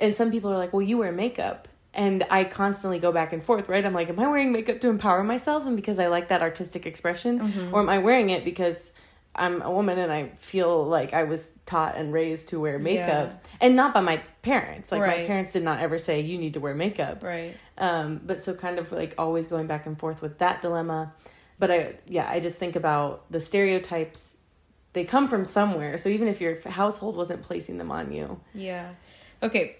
and 0.00 0.16
some 0.16 0.32
people 0.32 0.52
are 0.52 0.58
like 0.58 0.72
well 0.72 0.82
you 0.82 0.98
wear 0.98 1.12
makeup 1.12 1.68
and 1.94 2.26
i 2.28 2.42
constantly 2.42 2.98
go 2.98 3.12
back 3.12 3.32
and 3.32 3.42
forth 3.42 3.68
right? 3.68 3.86
I'm 3.86 3.94
like 3.94 4.08
am 4.08 4.18
i 4.18 4.26
wearing 4.26 4.50
makeup 4.50 4.80
to 4.80 4.88
empower 4.88 5.22
myself 5.22 5.64
and 5.64 5.76
because 5.76 5.98
i 6.00 6.08
like 6.08 6.28
that 6.28 6.42
artistic 6.42 6.84
expression 6.84 7.38
mm-hmm. 7.38 7.74
or 7.74 7.80
am 7.80 7.88
i 7.88 7.98
wearing 7.98 8.30
it 8.30 8.44
because 8.44 8.92
I'm 9.34 9.62
a 9.62 9.70
woman 9.70 9.98
and 9.98 10.12
I 10.12 10.28
feel 10.40 10.84
like 10.84 11.14
I 11.14 11.24
was 11.24 11.50
taught 11.64 11.96
and 11.96 12.12
raised 12.12 12.48
to 12.48 12.60
wear 12.60 12.78
makeup 12.78 13.40
yeah. 13.44 13.50
and 13.60 13.76
not 13.76 13.94
by 13.94 14.00
my 14.00 14.22
parents. 14.42 14.92
Like 14.92 15.00
right. 15.00 15.20
my 15.20 15.26
parents 15.26 15.52
did 15.52 15.62
not 15.62 15.80
ever 15.80 15.98
say 15.98 16.20
you 16.20 16.36
need 16.36 16.54
to 16.54 16.60
wear 16.60 16.74
makeup. 16.74 17.22
Right. 17.22 17.56
Um 17.78 18.20
but 18.24 18.42
so 18.42 18.54
kind 18.54 18.78
of 18.78 18.92
like 18.92 19.14
always 19.16 19.48
going 19.48 19.66
back 19.66 19.86
and 19.86 19.98
forth 19.98 20.20
with 20.20 20.38
that 20.38 20.60
dilemma. 20.60 21.14
But 21.58 21.70
I 21.70 21.94
yeah, 22.06 22.28
I 22.28 22.40
just 22.40 22.58
think 22.58 22.76
about 22.76 23.30
the 23.30 23.40
stereotypes 23.40 24.36
they 24.92 25.04
come 25.04 25.28
from 25.28 25.44
somewhere. 25.46 25.96
So 25.96 26.10
even 26.10 26.28
if 26.28 26.40
your 26.40 26.60
household 26.68 27.16
wasn't 27.16 27.42
placing 27.42 27.78
them 27.78 27.90
on 27.90 28.12
you. 28.12 28.40
Yeah. 28.52 28.90
Okay. 29.42 29.76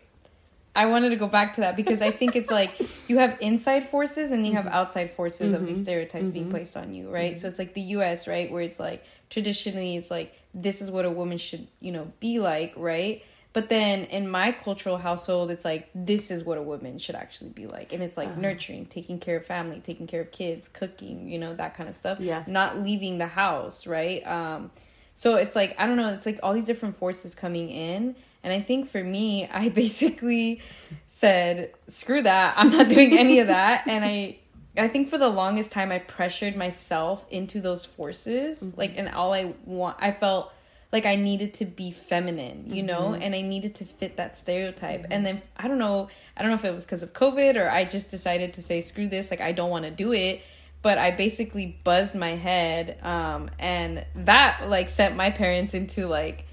I 0.75 0.87
wanted 0.87 1.11
to 1.11 1.16
go 1.16 1.26
back 1.26 1.54
to 1.54 1.61
that 1.61 1.76
because 1.76 2.00
I 2.00 2.11
think 2.11 2.35
it's 2.35 2.50
like 2.50 2.88
you 3.09 3.18
have 3.18 3.37
inside 3.40 3.90
forces 3.90 4.30
and 4.30 4.47
you 4.47 4.54
have 4.54 4.64
mm-hmm. 4.64 4.75
outside 4.75 5.12
forces 5.12 5.52
mm-hmm. 5.52 5.54
of 5.56 5.66
these 5.66 5.76
mm-hmm. 5.76 5.85
stereotypes 5.85 6.23
mm-hmm. 6.23 6.30
being 6.30 6.50
placed 6.50 6.76
on 6.76 6.94
you, 6.94 7.11
right? 7.11 7.32
Mm-hmm. 7.32 7.40
So 7.40 7.49
it's 7.49 7.59
like 7.59 7.75
the 7.75 7.82
US, 7.82 8.26
right, 8.26 8.50
where 8.50 8.62
it's 8.62 8.80
like 8.80 9.04
traditionally 9.33 9.97
it's 9.97 10.11
like 10.11 10.39
this 10.55 10.83
is 10.83 10.91
what 10.91 11.07
a 11.07 11.11
woman 11.11 11.39
should 11.39 11.67
you 11.81 11.91
know 11.91 12.12
be 12.21 12.39
like 12.39 12.75
right? 12.77 13.25
But 13.55 13.69
then 13.69 14.05
in 14.05 14.31
my 14.31 14.53
cultural 14.53 14.99
household 14.99 15.51
it's 15.51 15.65
like 15.65 15.89
this 15.95 16.31
is 16.31 16.45
what 16.45 16.59
a 16.59 16.62
woman 16.62 16.99
should 16.99 17.15
actually 17.15 17.51
be 17.51 17.67
like. 17.67 17.93
And 17.93 18.03
it's 18.03 18.17
like 18.17 18.29
uh-huh. 18.29 18.41
nurturing 18.41 18.87
taking 18.87 19.19
care 19.19 19.39
of 19.39 19.47
family 19.47 19.81
taking 19.81 20.07
care 20.07 20.21
of 20.21 20.31
kids 20.31 20.69
cooking 20.69 21.29
you 21.29 21.39
know 21.39 21.55
that 21.55 21.75
kind 21.75 21.89
of 21.89 21.97
stuff. 21.97 22.21
Yeah. 22.21 22.45
Not 22.47 22.83
leaving 22.83 23.19
the 23.19 23.27
house 23.27 23.87
right? 23.87 24.25
Um 24.27 24.71
so 25.15 25.37
it's 25.37 25.57
like 25.57 25.75
i 25.79 25.87
don't 25.87 25.97
know 25.97 26.09
it's 26.11 26.25
like 26.27 26.41
all 26.43 26.53
these 26.53 26.67
different 26.67 26.97
forces 26.99 27.35
coming 27.35 27.71
in. 27.71 28.15
And 28.45 28.53
i 28.53 28.61
think 28.61 28.91
for 28.91 29.03
me 29.03 29.49
i 29.49 29.69
basically 29.83 30.61
said 31.09 31.73
screw 31.89 32.23
that 32.23 32.55
i'm 32.59 32.71
not 32.71 32.91
doing 32.91 33.17
any 33.19 33.41
of 33.41 33.47
that. 33.47 33.89
And 33.89 34.05
i 34.05 34.37
I 34.76 34.88
think 34.88 35.11
for 35.11 35.19
the 35.19 35.29
longest 35.29 35.73
time 35.73 35.93
I 35.93 35.99
pressured 35.99 36.57
myself 36.57 37.25
into 37.31 37.61
those 37.61 37.85
forces. 37.85 38.62
Mm-hmm. 38.62 38.79
Like 38.79 38.95
and 38.97 39.09
all 39.11 39.33
I 39.33 39.55
want 39.64 39.97
I 40.00 40.12
felt 40.12 40.52
like 40.93 41.07
I 41.07 41.17
needed 41.17 41.55
to 41.55 41.64
be 41.64 41.91
feminine, 41.91 42.64
you 42.67 42.83
mm-hmm. 42.83 42.87
know, 42.87 43.14
and 43.14 43.35
I 43.35 43.41
needed 43.41 43.76
to 43.76 43.87
fit 43.87 44.19
that 44.19 44.37
stereotype. 44.37 45.02
Mm-hmm. 45.02 45.12
And 45.12 45.26
then 45.26 45.43
I 45.57 45.69
don't 45.69 45.79
know, 45.79 46.09
I 46.37 46.43
don't 46.43 46.50
know 46.50 46.57
if 46.57 46.64
it 46.64 46.75
was 46.75 46.85
because 46.85 47.02
of 47.02 47.12
COVID 47.14 47.57
or 47.57 47.71
I 47.71 47.85
just 47.85 48.11
decided 48.11 48.55
to 48.55 48.62
say 48.62 48.83
screw 48.83 49.09
this, 49.09 49.31
like 49.31 49.41
I 49.41 49.52
don't 49.52 49.71
want 49.71 49.85
to 49.85 49.91
do 49.91 50.12
it. 50.12 50.43
But 50.83 50.99
I 50.99 51.12
basically 51.12 51.79
buzzed 51.85 52.17
my 52.17 52.31
head, 52.31 52.99
um, 53.05 53.52
and 53.61 54.05
that 54.17 54.64
like 54.69 54.88
sent 54.88 55.14
my 55.14 55.31
parents 55.31 55.75
into 55.75 56.09
like, 56.09 56.45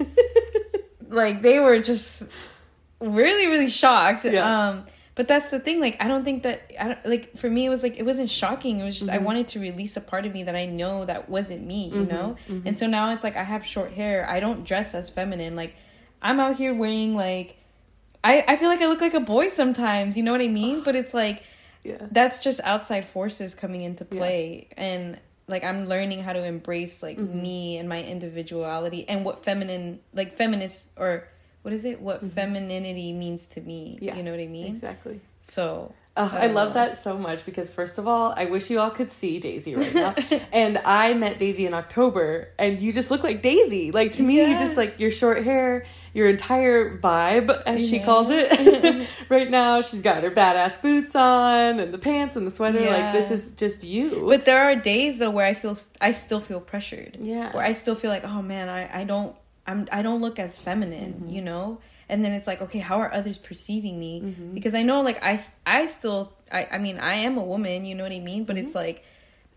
like 1.08 1.42
they 1.42 1.60
were 1.60 1.80
just 1.80 2.22
really 3.02 3.48
really 3.48 3.70
shocked. 3.70 4.26
Yeah. 4.26 4.70
Um, 4.70 4.86
but 5.20 5.28
that's 5.28 5.52
the 5.52 5.60
thing 5.60 5.82
like 5.82 6.02
i 6.02 6.08
don't 6.08 6.24
think 6.24 6.44
that 6.44 6.72
i 6.80 6.88
don't 6.88 7.06
like 7.06 7.38
for 7.38 7.50
me 7.50 7.66
it 7.66 7.70
was 7.70 7.84
like 7.84 7.98
it 7.98 8.04
wasn't 8.04 8.30
shocking 8.30 8.80
it 8.80 8.86
was 8.86 8.98
just 8.98 9.10
mm-hmm. 9.10 9.20
i 9.20 9.22
wanted 9.22 9.50
to 9.50 9.60
release 9.60 9.98
a 9.98 10.02
part 10.02 10.26
of 10.26 10.34
me 10.34 10.44
that 10.44 10.56
i 10.56 10.66
know 10.66 11.04
that 11.04 11.28
wasn't 11.28 11.62
me 11.62 11.90
you 11.90 12.04
mm-hmm. 12.04 12.10
know 12.10 12.38
mm-hmm. 12.48 12.66
and 12.66 12.78
so 12.78 12.88
now 12.88 13.12
it's 13.12 13.22
like 13.22 13.36
i 13.36 13.44
have 13.44 13.66
short 13.66 13.92
hair 13.92 14.26
i 14.30 14.40
don't 14.40 14.64
dress 14.64 14.96
as 14.96 15.10
feminine 15.10 15.58
like 15.58 15.76
i'm 16.22 16.40
out 16.40 16.56
here 16.56 16.74
wearing 16.74 17.16
like 17.16 17.58
i 18.24 18.46
i 18.48 18.56
feel 18.56 18.70
like 18.70 18.82
i 18.82 18.88
look 18.88 19.02
like 19.02 19.14
a 19.14 19.20
boy 19.20 19.50
sometimes 19.50 20.16
you 20.16 20.24
know 20.24 20.32
what 20.32 20.40
i 20.40 20.48
mean 20.48 20.82
but 20.86 20.96
it's 20.96 21.14
like 21.14 21.44
yeah 21.84 21.98
that's 22.12 22.42
just 22.42 22.62
outside 22.64 23.04
forces 23.04 23.54
coming 23.54 23.82
into 23.82 24.06
play 24.06 24.70
yeah. 24.72 24.84
and 24.86 25.20
like 25.48 25.66
i'm 25.66 25.86
learning 25.90 26.24
how 26.24 26.32
to 26.32 26.46
embrace 26.46 27.04
like 27.04 27.18
mm-hmm. 27.18 27.42
me 27.42 27.78
and 27.78 27.90
my 27.90 28.02
individuality 28.02 29.04
and 29.10 29.26
what 29.26 29.44
feminine 29.44 30.00
like 30.14 30.38
feminist 30.38 30.88
or 30.96 31.28
what 31.62 31.74
is 31.74 31.86
it? 31.86 32.02
What 32.02 32.18
mm-hmm. 32.18 32.30
femininity 32.30 33.14
means 33.14 33.48
to 33.50 33.62
me. 33.62 33.98
Yeah, 34.02 34.16
you 34.16 34.24
know 34.24 34.32
what 34.32 34.40
I 34.40 34.48
mean? 34.48 34.68
Exactly. 34.68 35.22
So 35.42 35.94
uh, 36.20 36.30
I, 36.34 36.48
love 36.48 36.74
that 36.74 37.02
so 37.02 37.18
much 37.18 37.46
because 37.46 37.70
first 37.70 37.98
of 37.98 38.06
all, 38.06 38.34
I 38.36 38.46
wish 38.46 38.70
you 38.70 38.80
all 38.80 38.90
could 38.90 39.10
see 39.10 39.40
Daisy 39.40 39.74
right 39.76 39.94
now. 39.96 40.16
and 40.52 40.78
I 40.80 41.14
met 41.14 41.40
Daisy 41.40 41.66
in 41.66 41.74
October, 41.74 42.50
and 42.60 42.82
you 42.82 42.92
just 42.92 43.10
look 43.10 43.24
like 43.24 43.42
Daisy. 43.42 43.92
Like 43.92 44.12
to 44.12 44.24
me, 44.24 44.38
yeah. 44.38 44.50
you 44.50 44.58
just 44.58 44.76
like 44.76 45.00
your 45.00 45.12
short 45.12 45.46
hair, 45.46 45.86
your 46.14 46.28
entire 46.28 46.98
vibe, 46.98 47.64
as 47.66 47.88
she 47.88 48.00
calls 48.00 48.28
it. 48.30 49.08
right 49.30 49.50
now, 49.50 49.82
she's 49.82 50.02
got 50.02 50.24
her 50.24 50.32
badass 50.32 50.82
boots 50.82 51.16
on 51.16 51.80
and 51.80 51.94
the 51.94 51.98
pants 51.98 52.36
and 52.36 52.46
the 52.46 52.52
sweater. 52.52 52.82
Yeah. 52.82 52.98
Like 52.98 53.14
this 53.14 53.32
is 53.32 53.52
just 53.52 53.86
you. 53.86 54.26
But 54.28 54.44
there 54.44 54.62
are 54.62 54.76
days 54.76 55.20
though 55.20 55.32
where 55.32 55.46
I 55.46 55.54
feel 55.54 55.78
I 56.02 56.12
still 56.12 56.42
feel 56.42 56.60
pressured. 56.60 57.18
Yeah. 57.22 57.54
Where 57.54 57.64
I 57.64 57.72
still 57.72 57.96
feel 57.96 58.12
like, 58.12 58.26
oh 58.26 58.42
man, 58.42 58.68
I 58.68 59.02
I 59.02 59.04
don't 59.06 59.36
I'm 59.70 59.88
I 59.92 60.02
don't 60.02 60.22
look 60.22 60.40
as 60.40 60.58
feminine, 60.58 61.14
mm-hmm. 61.14 61.30
you 61.30 61.42
know? 61.42 61.80
And 62.10 62.26
then 62.26 62.34
it's 62.34 62.48
like, 62.48 62.62
okay, 62.64 62.80
how 62.80 63.00
are 63.00 63.14
others 63.14 63.38
perceiving 63.38 64.00
me? 64.00 64.22
Mm-hmm. 64.22 64.54
Because 64.56 64.74
I 64.74 64.82
know 64.82 65.02
like 65.02 65.24
I 65.24 65.42
I 65.66 65.88
still 65.88 66.34
I 66.52 66.68
I 66.72 66.78
mean, 66.80 66.98
I 66.98 67.16
am 67.16 67.38
a 67.38 67.44
woman, 67.44 67.86
you 67.86 67.96
know 67.96 68.04
what 68.04 68.12
I 68.12 68.20
mean? 68.20 68.46
But 68.46 68.56
mm-hmm. 68.56 68.66
it's 68.66 68.76
like 68.76 69.06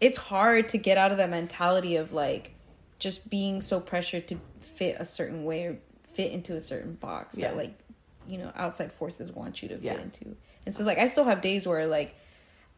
it's 0.01 0.19
hard 0.19 0.69
to 0.69 0.79
get 0.79 0.99
out 0.99 1.13
of 1.13 1.17
that 1.17 1.31
mentality 1.31 1.97
of 1.97 2.13
like 2.13 2.55
just 2.99 3.31
being 3.31 3.63
so 3.63 3.81
pressured 3.81 4.29
to 4.29 4.37
fit 4.61 4.97
a 4.99 5.05
certain 5.05 5.45
way 5.45 5.65
or 5.65 5.79
fit 6.13 6.33
into 6.33 6.55
a 6.55 6.61
certain 6.61 6.95
box 6.95 7.37
yeah. 7.37 7.49
that 7.49 7.57
like 7.57 7.79
you 8.29 8.39
know 8.39 8.53
outside 8.55 8.93
forces 8.93 9.33
want 9.33 9.63
you 9.63 9.69
to 9.71 9.77
fit 9.77 9.85
yeah. 9.85 9.99
into. 9.99 10.37
And 10.67 10.75
so 10.75 10.85
like 10.85 10.99
I 10.99 11.07
still 11.07 11.25
have 11.25 11.41
days 11.41 11.67
where 11.67 11.87
like 11.87 12.15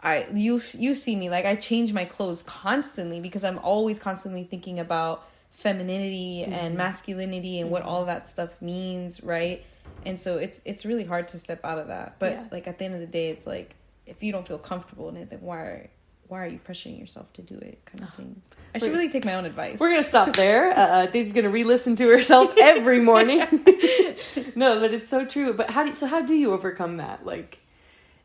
I 0.00 0.28
you 0.32 0.62
you 0.74 0.94
see 0.94 1.16
me 1.16 1.30
like 1.30 1.46
I 1.46 1.56
change 1.56 1.92
my 1.92 2.04
clothes 2.04 2.44
constantly 2.44 3.20
because 3.20 3.42
I'm 3.42 3.58
always 3.58 3.98
constantly 3.98 4.44
thinking 4.44 4.78
about 4.78 5.26
femininity 5.54 6.42
mm-hmm. 6.42 6.52
and 6.52 6.76
masculinity 6.76 7.60
and 7.60 7.70
what 7.70 7.82
all 7.82 8.04
that 8.04 8.26
stuff 8.26 8.60
means, 8.60 9.22
right? 9.22 9.64
And 10.04 10.20
so 10.20 10.36
it's 10.36 10.60
it's 10.64 10.84
really 10.84 11.04
hard 11.04 11.28
to 11.28 11.38
step 11.38 11.64
out 11.64 11.78
of 11.78 11.88
that. 11.88 12.16
But 12.18 12.32
yeah. 12.32 12.44
like 12.50 12.68
at 12.68 12.78
the 12.78 12.84
end 12.84 12.94
of 12.94 13.00
the 13.00 13.06
day, 13.06 13.30
it's 13.30 13.46
like 13.46 13.74
if 14.06 14.22
you 14.22 14.32
don't 14.32 14.46
feel 14.46 14.58
comfortable 14.58 15.08
in 15.08 15.16
it, 15.16 15.30
then 15.30 15.40
why 15.40 15.58
are 15.58 15.90
why 16.28 16.44
are 16.44 16.48
you 16.48 16.58
pressuring 16.58 16.98
yourself 16.98 17.32
to 17.34 17.42
do 17.42 17.56
it, 17.56 17.78
kind 17.86 18.02
of 18.02 18.14
thing. 18.14 18.42
I 18.74 18.78
should 18.78 18.90
really 18.90 19.08
take 19.08 19.24
my 19.24 19.34
own 19.34 19.44
advice. 19.44 19.78
We're 19.78 19.90
gonna 19.90 20.04
stop 20.04 20.34
there. 20.34 20.70
Uh, 20.70 20.80
uh 20.80 21.06
Daisy's 21.06 21.32
gonna 21.32 21.48
re-listen 21.48 21.94
to 21.96 22.08
herself 22.08 22.54
every 22.60 23.00
morning. 23.00 23.38
no, 24.56 24.80
but 24.80 24.92
it's 24.92 25.08
so 25.08 25.24
true. 25.24 25.52
But 25.52 25.70
how 25.70 25.84
do 25.84 25.90
you, 25.90 25.94
so? 25.94 26.06
How 26.06 26.22
do 26.22 26.34
you 26.34 26.52
overcome 26.52 26.96
that? 26.96 27.24
Like, 27.24 27.60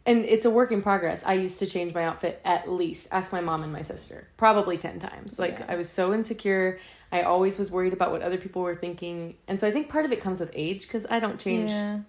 and 0.08 0.26
it's 0.26 0.46
a 0.46 0.50
work 0.50 0.72
in 0.72 0.82
progress. 0.82 1.22
I 1.24 1.34
used 1.34 1.60
to 1.60 1.68
change 1.68 1.94
my 1.94 2.04
outfit 2.04 2.42
at 2.44 2.70
least. 2.70 3.10
Ask 3.12 3.32
my 3.32 3.42
mom 3.42 3.62
and 3.64 3.72
my 3.72 3.84
sister, 3.84 4.28
probably 4.38 4.78
ten 4.78 5.00
times. 5.00 5.38
Like 5.38 5.60
yeah. 5.60 5.66
I 5.70 5.76
was 5.76 5.90
so 5.90 6.14
insecure. 6.14 6.80
I 7.12 7.24
always 7.24 7.58
was 7.58 7.72
worried 7.72 7.94
about 7.94 8.12
what 8.12 8.22
other 8.22 8.38
people 8.38 8.62
were 8.62 8.75
thinking. 8.75 9.36
And 9.48 9.60
so 9.60 9.68
I 9.68 9.72
think 9.72 9.89
part 9.89 10.06
of 10.06 10.12
it 10.12 10.22
comes 10.22 10.39
with 10.39 10.51
age 10.54 10.84
because 10.84 11.06
I 11.10 11.20
don't 11.20 11.39
change. 11.39 11.72
Yeah. 11.72 12.00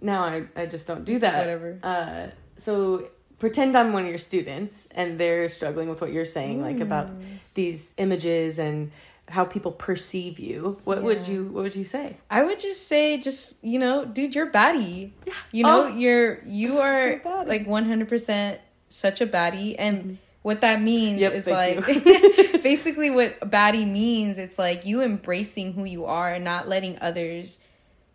Now 0.00 0.22
I, 0.22 0.44
I 0.54 0.66
just 0.66 0.86
don't 0.86 1.04
do 1.04 1.18
that. 1.18 1.38
Whatever. 1.38 1.78
Uh, 1.82 2.26
so 2.56 3.08
pretend 3.38 3.76
I'm 3.76 3.92
one 3.92 4.04
of 4.04 4.08
your 4.08 4.18
students 4.18 4.86
and 4.92 5.18
they're 5.18 5.48
struggling 5.48 5.88
with 5.88 6.00
what 6.00 6.12
you're 6.12 6.24
saying, 6.24 6.60
mm. 6.60 6.62
like 6.62 6.80
about 6.80 7.08
mm. 7.08 7.24
these 7.54 7.92
images 7.96 8.58
and 8.58 8.92
how 9.28 9.44
people 9.44 9.72
perceive 9.72 10.38
you. 10.38 10.78
What 10.84 10.98
yeah. 10.98 11.04
would 11.04 11.28
you 11.28 11.44
what 11.46 11.64
would 11.64 11.76
you 11.76 11.84
say? 11.84 12.16
I 12.30 12.44
would 12.44 12.60
just 12.60 12.86
say 12.86 13.18
just, 13.18 13.62
you 13.62 13.78
know, 13.78 14.04
dude, 14.04 14.34
you're 14.34 14.50
baddie. 14.50 15.10
Yeah. 15.26 15.32
You 15.50 15.64
know, 15.64 15.82
oh. 15.84 15.88
you're 15.88 16.42
you 16.44 16.78
are 16.78 17.20
like 17.44 17.66
100% 17.66 18.58
such 18.88 19.20
a 19.20 19.26
baddie 19.26 19.74
and 19.78 19.98
mm-hmm 19.98 20.14
what 20.42 20.60
that 20.62 20.80
means 20.80 21.20
yep, 21.20 21.32
is 21.34 21.46
like 21.46 21.76
basically 22.62 23.10
what 23.10 23.38
baddie 23.40 23.86
means 23.86 24.38
it's 24.38 24.58
like 24.58 24.84
you 24.86 25.02
embracing 25.02 25.72
who 25.72 25.84
you 25.84 26.04
are 26.04 26.32
and 26.32 26.44
not 26.44 26.68
letting 26.68 26.98
others 27.00 27.58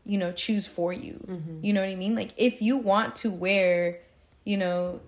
you 0.06 0.18
know 0.18 0.32
choose 0.32 0.68
for 0.68 0.92
you. 0.92 1.24
Mm-hmm. 1.28 1.64
you 1.64 1.74
know 1.74 1.82
what 1.82 1.90
i 1.90 1.96
mean? 1.96 2.16
Like 2.16 2.32
if 2.38 2.62
you 2.62 2.78
want 2.78 3.16
to 3.18 3.32
wear 3.32 4.00
you 4.44 4.58
know 4.58 5.00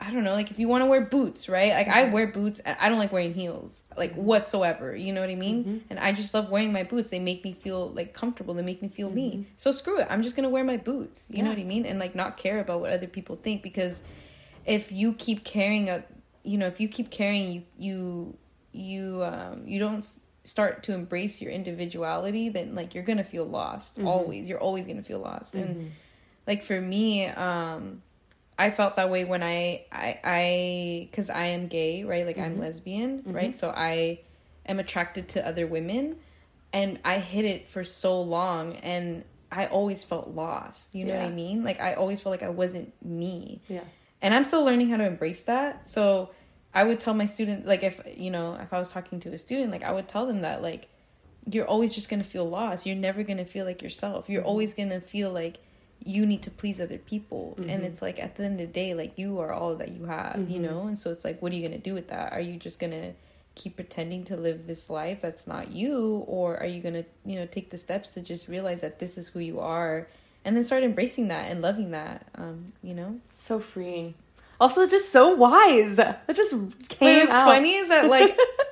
i 0.00 0.10
don't 0.12 0.22
know 0.22 0.32
like 0.32 0.50
if 0.50 0.58
you 0.58 0.68
want 0.68 0.82
to 0.82 0.86
wear 0.86 1.00
boots 1.00 1.48
right? 1.48 1.72
Like 1.72 1.88
i 1.88 2.04
mm-hmm. 2.04 2.12
wear 2.12 2.26
boots 2.26 2.58
and 2.60 2.76
i 2.80 2.88
don't 2.88 2.98
like 2.98 3.12
wearing 3.12 3.34
heels 3.34 3.84
like 3.96 4.12
mm-hmm. 4.12 4.24
whatsoever 4.24 4.94
you 4.94 5.12
know 5.12 5.20
what 5.20 5.30
i 5.30 5.34
mean? 5.34 5.64
Mm-hmm. 5.64 5.78
And 5.90 5.98
i 6.00 6.12
just 6.12 6.34
love 6.34 6.50
wearing 6.50 6.72
my 6.72 6.82
boots 6.82 7.10
they 7.10 7.18
make 7.20 7.44
me 7.44 7.52
feel 7.52 7.90
like 7.90 8.14
comfortable 8.14 8.54
they 8.54 8.62
make 8.62 8.82
me 8.82 8.88
feel 8.88 9.10
me. 9.10 9.46
So 9.56 9.70
screw 9.70 10.00
it 10.00 10.06
i'm 10.10 10.22
just 10.22 10.36
gonna 10.36 10.48
wear 10.48 10.64
my 10.64 10.76
boots 10.76 11.26
you 11.30 11.42
know 11.42 11.50
what 11.50 11.58
i 11.58 11.64
mean? 11.64 11.86
And 11.86 11.98
like 11.98 12.14
not 12.14 12.36
care 12.36 12.60
about 12.60 12.80
what 12.80 12.90
other 12.90 13.06
people 13.06 13.36
think 13.36 13.62
because 13.62 14.02
if 14.66 14.92
you 14.92 15.14
keep 15.14 15.44
caring 15.44 15.88
a 15.88 16.04
you 16.42 16.58
know 16.58 16.66
if 16.66 16.80
you 16.80 16.88
keep 16.88 17.10
caring 17.10 17.52
you 17.52 17.62
you 17.78 18.36
you 18.72 19.22
um 19.24 19.62
you 19.66 19.78
don't 19.78 20.04
start 20.44 20.82
to 20.84 20.92
embrace 20.94 21.42
your 21.42 21.50
individuality 21.52 22.48
then 22.48 22.74
like 22.74 22.94
you're 22.94 23.04
gonna 23.04 23.24
feel 23.24 23.44
lost 23.44 23.98
always. 24.04 24.48
You're 24.48 24.60
always 24.60 24.86
gonna 24.86 25.02
feel 25.02 25.18
lost. 25.20 25.54
And 25.54 25.92
like 26.46 26.62
for 26.64 26.80
me 26.80 27.26
um 27.26 28.02
i 28.58 28.70
felt 28.70 28.96
that 28.96 29.10
way 29.10 29.24
when 29.24 29.42
i 29.42 29.84
i 29.92 30.18
i 30.24 31.08
because 31.10 31.28
i 31.30 31.46
am 31.46 31.66
gay 31.68 32.04
right? 32.04 32.24
Like 32.26 32.38
i'm 32.38 32.56
lesbian 32.56 33.22
right? 33.26 33.56
So 33.56 33.70
i 33.70 34.20
am 34.66 34.78
attracted 34.78 35.28
to 35.30 35.46
other 35.46 35.66
women 35.66 36.16
and 36.72 36.98
i 37.04 37.18
hid 37.18 37.44
it 37.44 37.68
for 37.68 37.84
so 37.84 38.20
long 38.22 38.76
and 38.76 39.24
i 39.50 39.66
always 39.66 40.02
felt 40.04 40.28
lost. 40.28 40.94
You 40.94 41.04
know 41.06 41.14
what 41.14 41.22
i 41.26 41.30
mean? 41.30 41.64
Like 41.64 41.80
i 41.80 41.94
always 41.94 42.20
felt 42.20 42.32
like 42.32 42.42
i 42.42 42.50
wasn't 42.50 42.92
me. 43.04 43.60
Yeah. 43.68 43.84
and 44.22 44.32
i'm 44.34 44.44
still 44.44 44.64
learning 44.64 44.88
how 44.88 44.96
to 44.98 45.04
embrace 45.06 45.42
that. 45.44 45.88
So 45.90 46.30
i 46.74 46.84
would 46.84 47.00
tell 47.00 47.14
my 47.14 47.26
student 47.26 47.66
like 47.66 47.82
if 47.82 48.00
you 48.16 48.30
know 48.30 48.54
if 48.60 48.72
i 48.72 48.78
was 48.78 48.90
talking 48.90 49.20
to 49.20 49.30
a 49.30 49.38
student 49.38 49.70
like 49.70 49.82
i 49.82 49.92
would 49.92 50.08
tell 50.08 50.26
them 50.26 50.42
that 50.42 50.62
like 50.62 50.88
you're 51.54 51.66
always 51.66 51.94
just 51.94 52.08
going 52.08 52.22
to 52.22 52.28
feel 52.28 52.48
lost. 52.48 52.86
You're 52.86 52.96
never 52.96 53.22
going 53.22 53.38
to 53.38 53.44
feel 53.44 53.64
like 53.64 53.82
yourself. 53.82 54.28
You're 54.28 54.42
mm-hmm. 54.42 54.48
always 54.48 54.74
going 54.74 54.90
to 54.90 55.00
feel 55.00 55.32
like 55.32 55.58
you 56.04 56.26
need 56.26 56.42
to 56.42 56.50
please 56.50 56.80
other 56.80 56.98
people. 56.98 57.54
And 57.56 57.68
mm-hmm. 57.68 57.84
it's 57.84 58.02
like 58.02 58.20
at 58.20 58.36
the 58.36 58.44
end 58.44 58.60
of 58.60 58.66
the 58.66 58.72
day 58.72 58.94
like 58.94 59.18
you 59.18 59.40
are 59.40 59.52
all 59.52 59.74
that 59.76 59.90
you 59.90 60.04
have 60.04 60.36
you 60.38 60.60
mm-hmm. 60.60 60.62
know? 60.62 60.86
And 60.86 60.98
so 60.98 61.10
it's 61.10 61.24
like 61.24 61.40
what 61.42 61.52
are 61.52 61.56
you 61.56 61.66
going 61.66 61.80
to 61.80 61.82
do 61.82 61.94
with 61.94 62.08
that? 62.08 62.32
Are 62.32 62.40
you 62.40 62.56
just 62.56 62.78
going 62.78 62.92
to 62.92 63.12
keep 63.54 63.76
pretending 63.76 64.24
to 64.24 64.36
live 64.36 64.66
this 64.66 64.88
life 64.88 65.20
that's 65.20 65.46
not 65.46 65.72
you? 65.72 66.24
Or 66.26 66.56
are 66.58 66.66
you 66.66 66.80
going 66.80 66.94
to 66.94 67.04
you 67.24 67.36
know 67.36 67.46
take 67.46 67.70
the 67.70 67.78
steps 67.78 68.10
to 68.10 68.20
just 68.20 68.48
realize 68.48 68.82
that 68.82 68.98
this 68.98 69.18
is 69.18 69.28
who 69.28 69.40
you 69.40 69.60
are 69.60 70.06
and 70.44 70.56
then 70.56 70.62
start 70.64 70.84
embracing 70.84 71.28
that 71.28 71.50
and 71.50 71.62
loving 71.62 71.90
that 71.92 72.26
um 72.36 72.66
you 72.82 72.94
know? 72.94 73.20
So 73.30 73.58
freeing. 73.58 74.14
Also, 74.60 74.86
just 74.86 75.10
so 75.12 75.34
wise. 75.34 75.96
That 75.96 76.22
just 76.34 76.52
came 76.88 77.22
it's 77.26 77.32
out. 77.32 77.44
funny 77.46 77.74
is 77.74 77.88
that 77.88 78.08
like 78.10 78.36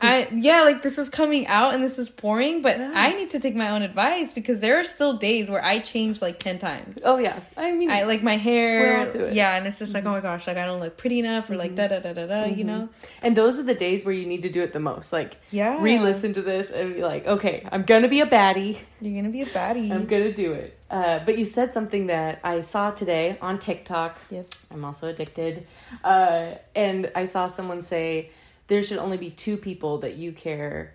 I 0.00 0.28
yeah, 0.32 0.62
like 0.62 0.82
this 0.82 0.98
is 0.98 1.08
coming 1.08 1.46
out 1.46 1.74
and 1.74 1.82
this 1.82 1.98
is 1.98 2.08
pouring, 2.10 2.62
but 2.62 2.78
Yeah. 2.78 2.92
I 2.94 3.12
need 3.12 3.30
to 3.30 3.40
take 3.40 3.54
my 3.54 3.70
own 3.70 3.82
advice 3.82 4.32
because 4.32 4.60
there 4.60 4.78
are 4.80 4.84
still 4.84 5.16
days 5.16 5.50
where 5.50 5.64
I 5.64 5.78
change 5.80 6.22
like 6.22 6.38
ten 6.38 6.58
times. 6.58 6.98
Oh 7.04 7.18
yeah. 7.18 7.40
I 7.56 7.72
mean, 7.72 7.90
I 7.90 8.04
like 8.04 8.22
my 8.22 8.36
hair, 8.36 9.06
all 9.06 9.12
do 9.12 9.24
it. 9.26 9.34
yeah, 9.34 9.54
and 9.56 9.66
it's 9.66 9.78
just 9.78 9.94
like 9.94 10.04
oh 10.04 10.10
my 10.10 10.20
gosh, 10.20 10.46
like 10.46 10.56
I 10.56 10.66
don't 10.66 10.80
look 10.80 10.96
pretty 10.96 11.18
enough, 11.18 11.50
or 11.50 11.56
like 11.56 11.74
da 11.74 11.88
da 11.88 12.00
da 12.00 12.12
da 12.12 12.26
da, 12.26 12.44
you 12.44 12.64
know, 12.64 12.88
and 13.22 13.36
those 13.36 13.58
are 13.58 13.64
the 13.64 13.74
days 13.74 14.04
where 14.04 14.14
you 14.14 14.26
need 14.26 14.42
to 14.42 14.48
do 14.50 14.62
it 14.62 14.72
the 14.72 14.80
most. 14.80 15.12
Like, 15.12 15.36
yeah. 15.50 15.76
re-listen 15.80 16.32
to 16.34 16.42
this 16.42 16.70
and 16.70 16.94
be 16.94 17.02
like, 17.02 17.26
okay, 17.26 17.66
I'm 17.70 17.82
gonna 17.82 18.08
be 18.08 18.20
a 18.20 18.26
baddie. 18.26 18.78
You're 19.00 19.14
gonna 19.20 19.32
be 19.32 19.42
a 19.42 19.46
baddie. 19.46 19.90
I'm 19.90 20.06
gonna 20.06 20.32
do 20.32 20.52
it. 20.52 20.76
Uh, 20.90 21.20
but 21.24 21.38
you 21.38 21.44
said 21.44 21.72
something 21.72 22.08
that 22.08 22.40
I 22.42 22.62
saw 22.62 22.90
today 22.90 23.38
on 23.40 23.58
TikTok. 23.60 24.18
yes. 24.28 24.66
I'm 24.72 24.84
also 24.84 25.06
addicted. 25.08 25.66
Uh, 26.02 26.54
and 26.74 27.12
I 27.14 27.26
saw 27.26 27.46
someone 27.46 27.82
say 27.82 28.30
there 28.70 28.82
should 28.84 28.98
only 28.98 29.16
be 29.16 29.30
two 29.30 29.56
people 29.56 29.98
that 29.98 30.14
you 30.14 30.32
care 30.32 30.94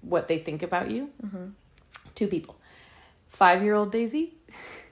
what 0.00 0.26
they 0.26 0.38
think 0.38 0.62
about 0.62 0.90
you. 0.90 1.10
Mm-hmm. 1.24 1.44
Two 2.14 2.26
people. 2.26 2.56
Five 3.28 3.62
year 3.62 3.74
old 3.74 3.92
Daisy 3.92 4.32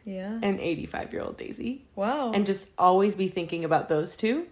Yeah. 0.05 0.39
and 0.43 0.61
85 0.61 1.13
year 1.13 1.23
old 1.23 1.39
Daisy. 1.39 1.87
Wow. 1.97 2.33
And 2.33 2.45
just 2.45 2.69
always 2.79 3.15
be 3.15 3.29
thinking 3.29 3.65
about 3.65 3.89
those 3.89 4.15
two, 4.15 4.47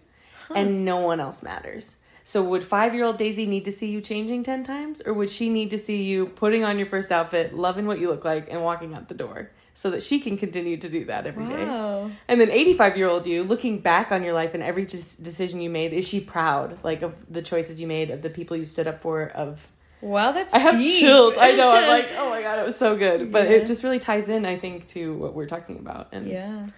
and 0.54 0.84
no 0.86 0.96
one 0.96 1.20
else 1.20 1.42
matters. 1.42 1.96
So, 2.24 2.42
would 2.42 2.64
five 2.64 2.94
year 2.94 3.04
old 3.04 3.18
Daisy 3.18 3.44
need 3.46 3.66
to 3.66 3.72
see 3.72 3.90
you 3.90 4.00
changing 4.00 4.42
10 4.42 4.64
times, 4.64 5.02
or 5.04 5.12
would 5.12 5.28
she 5.30 5.50
need 5.50 5.68
to 5.70 5.78
see 5.78 6.02
you 6.02 6.26
putting 6.26 6.64
on 6.64 6.78
your 6.78 6.88
first 6.88 7.12
outfit, 7.12 7.54
loving 7.54 7.86
what 7.86 8.00
you 8.00 8.08
look 8.08 8.24
like, 8.24 8.48
and 8.50 8.62
walking 8.62 8.94
out 8.94 9.08
the 9.08 9.14
door 9.14 9.50
so 9.78 9.90
that 9.90 10.02
she 10.02 10.18
can 10.20 10.38
continue 10.38 10.78
to 10.78 10.88
do 10.88 11.04
that 11.04 11.26
every 11.26 11.44
day? 11.44 11.64
wow. 11.66 12.10
And 12.28 12.40
then 12.40 12.50
85 12.50 12.96
year 12.96 13.08
old 13.08 13.26
you, 13.26 13.44
looking 13.44 13.78
back 13.78 14.10
on 14.10 14.22
your 14.24 14.32
life 14.32 14.54
and 14.54 14.62
every 14.62 14.86
decision 14.86 15.60
you 15.60 15.68
made, 15.68 15.92
is 15.92 16.08
she 16.08 16.18
proud, 16.18 16.78
like, 16.82 17.02
of 17.02 17.12
the 17.30 17.42
choices 17.42 17.78
you 17.78 17.86
made, 17.86 18.10
of 18.10 18.22
the 18.22 18.30
people 18.30 18.56
you 18.56 18.64
stood 18.64 18.86
up 18.86 19.02
for, 19.02 19.28
of. 19.28 19.60
Wow, 20.00 20.32
that's 20.32 20.54
I 20.54 20.60
have 20.60 20.74
deep. 20.78 21.00
chills. 21.00 21.34
I 21.38 21.52
know. 21.52 21.70
I'm 21.70 21.88
like, 21.96 22.08
oh 22.16 22.30
my 22.30 22.40
god, 22.40 22.58
it 22.58 22.64
was 22.64 22.76
so 22.76 22.96
good. 22.96 23.30
But 23.30 23.50
Yeah. 23.50 23.56
it 23.56 23.66
just 23.66 23.82
really 23.84 23.98
ties 23.98 24.28
in, 24.30 24.46
I 24.46 24.56
think, 24.58 24.86
to 24.88 25.14
what 25.14 25.34
we're 25.34 25.46
talking 25.46 25.78
about. 25.78 26.08
And 26.12 26.26
yeah. 26.26 26.68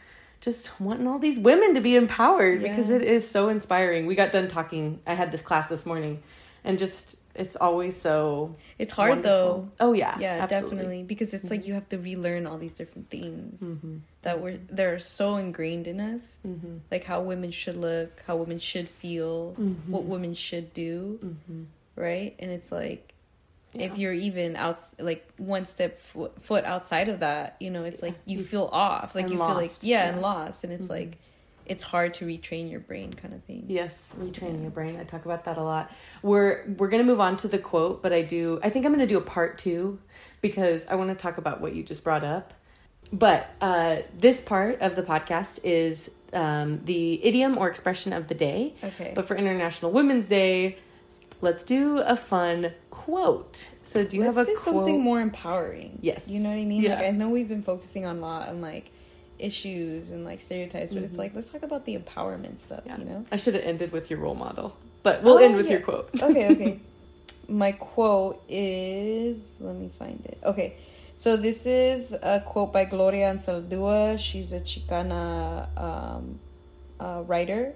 just 0.41 0.81
wanting 0.81 1.07
all 1.07 1.21
these 1.21 1.39
women 1.39 1.75
to 1.75 1.81
be 1.81 1.95
empowered 1.95 2.63
because 2.63 2.91
it 2.91 3.03
is 3.03 3.29
so 3.31 3.49
inspiring. 3.49 4.07
We 4.07 4.17
got 4.17 4.33
done 4.33 4.49
talking. 4.49 5.01
I 5.07 5.15
had 5.15 5.31
this 5.31 5.43
class 5.43 5.69
this 5.69 5.85
morning, 5.87 6.21
and 6.64 6.79
just 6.79 7.16
it's 7.35 7.55
always 7.55 7.94
so 8.01 8.57
It's 8.79 8.92
hard 8.92 9.23
though. 9.23 9.68
Oh 9.79 9.92
yeah, 9.92 10.18
Yeah, 10.18 10.40
absolutely. 10.42 10.71
definitely. 10.77 11.03
Because 11.05 11.35
it's 11.35 11.51
like 11.51 11.66
you 11.68 11.75
have 11.75 11.88
to 11.90 11.99
relearn 11.99 12.47
all 12.47 12.59
these 12.59 12.75
different 12.75 13.11
things 13.11 13.61
Mhm. 13.61 14.01
that 14.23 14.40
were 14.40 14.57
they're 14.68 14.99
so 14.99 15.37
ingrained 15.37 15.87
in 15.87 16.01
us. 16.01 16.38
Mhm. 16.44 16.81
Like 16.90 17.05
how 17.05 17.23
women 17.23 17.53
should 17.53 17.77
look, 17.77 18.23
how 18.27 18.37
women 18.37 18.59
should 18.59 18.88
feel, 18.88 19.55
Mhm. 19.59 19.88
what 19.88 20.03
women 20.05 20.35
should 20.35 20.75
do, 20.75 21.21
Mhm. 21.23 21.66
right? 21.94 22.35
And 22.40 22.51
it's 22.51 22.73
like 22.73 23.14
Yeah. 23.73 23.87
if 23.87 23.99
you're 23.99 24.14
even 24.14 24.57
out 24.57 24.81
like 24.99 25.25
one 25.37 25.64
step 25.64 26.01
fo- 26.01 26.33
foot 26.40 26.64
outside 26.64 27.09
of 27.09 27.21
that, 27.21 27.55
you 27.61 27.71
know, 27.71 27.85
it's 27.85 28.03
Yeah. 28.03 28.09
like 28.09 28.18
you 28.25 28.38
You- 28.38 28.44
feel 28.44 28.68
off. 28.73 29.14
Like 29.14 29.29
you 29.29 29.37
feel 29.37 29.55
like 29.55 29.71
yeah, 29.83 30.05
Yeah. 30.07 30.09
and 30.12 30.23
lost 30.23 30.64
and 30.64 30.73
it's 30.73 30.87
Mhm. 30.88 30.90
like 30.90 31.18
it's 31.69 31.83
hard 31.83 32.15
to 32.15 32.25
retrain 32.27 32.71
your 32.71 32.81
brain 32.81 33.13
kind 33.13 33.35
of 33.35 33.45
thing. 33.45 33.65
Yes, 33.69 34.13
retraining 34.19 34.57
Yeah. 34.57 34.63
your 34.63 34.71
brain. 34.71 34.97
I 34.99 35.05
talk 35.05 35.25
about 35.25 35.45
that 35.45 35.59
a 35.59 35.63
lot. 35.63 35.91
We're 36.23 36.65
we're 36.79 36.89
gonna 36.89 37.05
move 37.05 37.21
on 37.21 37.37
to 37.39 37.49
the 37.49 37.59
quote, 37.59 38.03
but 38.03 38.13
I 38.13 38.23
do. 38.23 38.59
I 38.63 38.71
think 38.71 38.87
I'm 38.87 38.93
gonna 38.93 39.07
do 39.07 39.19
a 39.19 39.23
part 39.23 39.59
two 39.59 39.99
because 40.41 40.87
I 40.89 40.95
want 40.97 41.11
to 41.11 41.17
talk 41.17 41.39
about 41.39 41.61
what 41.61 41.75
you 41.75 41.83
just 41.83 42.05
brought 42.05 42.25
up. 42.25 42.55
But 43.13 43.49
uh, 43.61 43.99
this 44.19 44.41
part 44.41 44.81
of 44.81 44.95
the 44.97 45.03
podcast 45.03 45.61
is 45.65 46.11
um, 46.33 46.81
the 46.85 47.25
idiom 47.25 47.57
or 47.57 47.69
expression 47.69 48.13
of 48.13 48.29
the 48.29 48.35
day. 48.35 48.75
Okay. 48.85 49.13
But 49.15 49.27
for 49.27 49.35
International 49.37 49.91
Women's 49.91 50.27
Day, 50.27 50.77
let's 51.41 51.65
do 51.65 51.99
a 52.01 52.17
fun 52.17 52.73
quote. 52.91 53.69
So 53.83 54.05
do 54.05 54.17
you 54.19 54.25
Let's 54.25 54.37
have 54.37 54.47
a 54.49 54.51
do 54.51 54.57
quote? 54.57 54.75
something 54.75 55.01
more 55.01 55.21
empowering. 55.21 55.99
Yes. 56.03 56.29
You 56.29 56.41
know 56.41 56.51
what 56.51 56.57
I 56.57 56.65
mean? 56.67 56.83
Yeah. 56.83 56.97
Like 56.97 57.05
I 57.07 57.11
know 57.13 57.31
we've 57.31 57.49
been 57.49 57.63
focusing 57.63 58.05
on 58.05 58.19
a 58.19 58.21
lot 58.21 58.49
on 58.49 58.61
like 58.61 58.91
issues 59.38 60.11
and 60.11 60.24
like 60.24 60.40
stereotypes, 60.40 60.92
but 60.92 61.03
it's 61.03 61.18
like 61.18 61.35
let's 61.35 61.48
talk 61.48 61.62
about 61.62 61.85
the 61.85 61.96
empowerment 61.96 62.59
stuff, 62.59 62.81
Mm-hmm. 62.85 62.88
Yeah. 62.90 62.98
you 62.98 63.05
know? 63.05 63.27
I 63.33 63.37
should 63.37 63.55
have 63.55 63.64
ended 63.64 63.92
with 63.92 64.11
your 64.11 64.18
role 64.20 64.35
model, 64.35 64.77
but 65.03 65.22
we'll 65.22 65.35
Oh, 65.38 65.44
end 65.44 65.57
with 65.57 65.66
yeah. 65.66 65.72
your 65.72 65.81
quote. 65.81 66.11
okay, 66.22 66.51
okay. 66.53 66.81
My 67.48 67.72
quote 67.72 68.42
is 68.48 69.57
let 69.61 69.74
me 69.77 69.88
find 69.98 70.20
it. 70.27 70.38
Okay. 70.44 70.77
So 71.16 71.37
this 71.37 71.66
is 71.66 72.12
a 72.12 72.40
quote 72.40 72.72
by 72.72 72.85
Gloria 72.85 73.33
Anzaldúa. 73.35 74.18
She's 74.20 74.53
a 74.53 74.61
Chicana 74.61 75.66
um, 75.77 76.38
uh, 77.01 77.22
writer. 77.27 77.74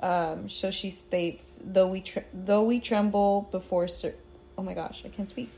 Um, 0.00 0.48
so 0.48 0.70
she 0.70 0.90
states, 0.90 1.58
"Though 1.62 1.88
we 1.88 2.00
tre- 2.00 2.24
though 2.32 2.62
we 2.64 2.80
tremble 2.80 3.48
before 3.52 3.88
cer- 3.88 4.14
oh 4.56 4.62
my 4.62 4.72
gosh, 4.74 5.02
I 5.04 5.08
can't 5.08 5.28
speak. 5.28 5.50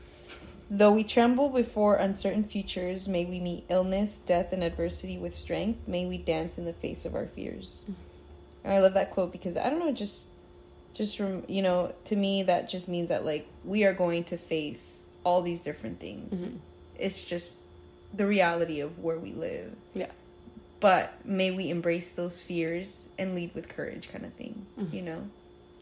Though 0.69 0.91
we 0.91 1.03
tremble 1.03 1.49
before 1.49 1.95
uncertain 1.97 2.43
futures, 2.43 3.07
may 3.07 3.23
we 3.25 3.39
meet 3.39 3.65
illness, 3.69 4.17
death, 4.25 4.51
and 4.51 4.63
adversity 4.63 5.17
with 5.17 5.35
strength. 5.35 5.87
May 5.87 6.05
we 6.07 6.17
dance 6.17 6.57
in 6.57 6.65
the 6.65 6.73
face 6.73 7.05
of 7.05 7.13
our 7.15 7.27
fears." 7.27 7.85
And 8.63 8.73
I 8.73 8.79
love 8.79 8.95
that 8.95 9.11
quote 9.11 9.31
because 9.31 9.57
I 9.57 9.69
don't 9.69 9.79
know, 9.79 9.91
just 9.91 10.27
just 10.93 11.17
from 11.17 11.43
you 11.47 11.61
know, 11.61 11.93
to 12.05 12.15
me 12.15 12.41
that 12.43 12.67
just 12.69 12.87
means 12.87 13.09
that 13.09 13.25
like 13.25 13.47
we 13.63 13.83
are 13.83 13.93
going 13.93 14.23
to 14.25 14.37
face 14.37 15.03
all 15.23 15.41
these 15.41 15.61
different 15.61 15.99
things. 15.99 16.33
Mhm. 16.41 16.57
It's 16.97 17.27
just 17.27 17.57
the 18.13 18.25
reality 18.25 18.79
of 18.79 18.97
where 19.03 19.19
we 19.19 19.33
live. 19.33 19.75
Yeah. 19.93 20.07
But 20.79 21.13
may 21.25 21.51
we 21.51 21.69
embrace 21.69 22.13
those 22.13 22.39
fears 22.41 23.03
and 23.19 23.35
lead 23.35 23.53
with 23.53 23.67
courage, 23.67 24.09
kind 24.11 24.25
of 24.25 24.33
thing. 24.33 24.65
Mhm. 24.79 24.93
You 24.93 25.01
know, 25.01 25.21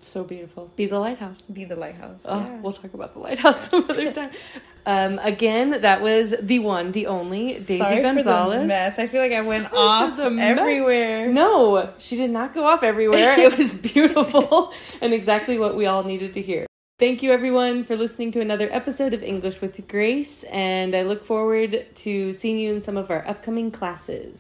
So 0.02 0.24
beautiful. 0.24 0.70
Be 0.76 0.86
the 0.88 1.00
lighthouse. 1.00 1.42
be 1.44 1.64
the 1.66 1.76
lighthouse. 1.78 2.20
Oh, 2.26 2.40
Yeah. 2.40 2.60
we'll 2.62 2.72
talk 2.74 2.94
about 2.94 3.14
the 3.14 3.20
lighthouse 3.20 3.70
some 3.70 3.86
other 3.90 4.12
time. 4.20 4.32
Um, 4.86 5.20
again, 5.20 5.82
that 5.82 6.02
was 6.02 6.36
the 6.42 6.60
one, 6.60 6.92
the 6.92 7.08
only 7.08 7.54
Daisy 7.54 7.78
Sorry 7.78 7.96
for 7.98 8.02
the 8.02 8.02
Gonzalez. 8.24 8.68
mess. 8.68 9.00
I 9.00 9.08
feel 9.08 9.22
like 9.22 9.32
I 9.32 9.48
went 9.48 9.70
Sorry 9.70 9.78
off 9.78 10.18
the 10.18 10.30
mess. 10.30 10.60
everywhere. 10.60 11.32
No, 11.32 11.94
she 12.00 12.16
did 12.18 12.32
not 12.32 12.54
go 12.54 12.66
off 12.66 12.84
everywhere. 12.84 13.36
it 13.40 13.58
was 13.58 13.74
beautiful 13.74 14.74
and 15.02 15.14
exactly 15.14 15.58
what 15.58 15.76
we 15.76 15.86
all 15.86 16.04
needed 16.04 16.34
to 16.34 16.42
hear. 16.42 16.66
Thank 17.00 17.24
you, 17.24 17.32
everyone, 17.32 17.84
for 17.84 17.96
listening 17.96 18.32
to 18.34 18.42
another 18.42 18.70
episode 18.72 19.14
of 19.14 19.24
English 19.24 19.62
with 19.62 19.88
Grace, 19.88 20.44
and 20.44 20.96
I 20.96 21.02
look 21.02 21.26
forward 21.26 21.86
to 21.96 22.34
seeing 22.34 22.60
you 22.60 22.74
in 22.74 22.82
some 22.82 22.98
of 22.98 23.10
our 23.10 23.28
upcoming 23.28 23.72
classes. 23.72 24.38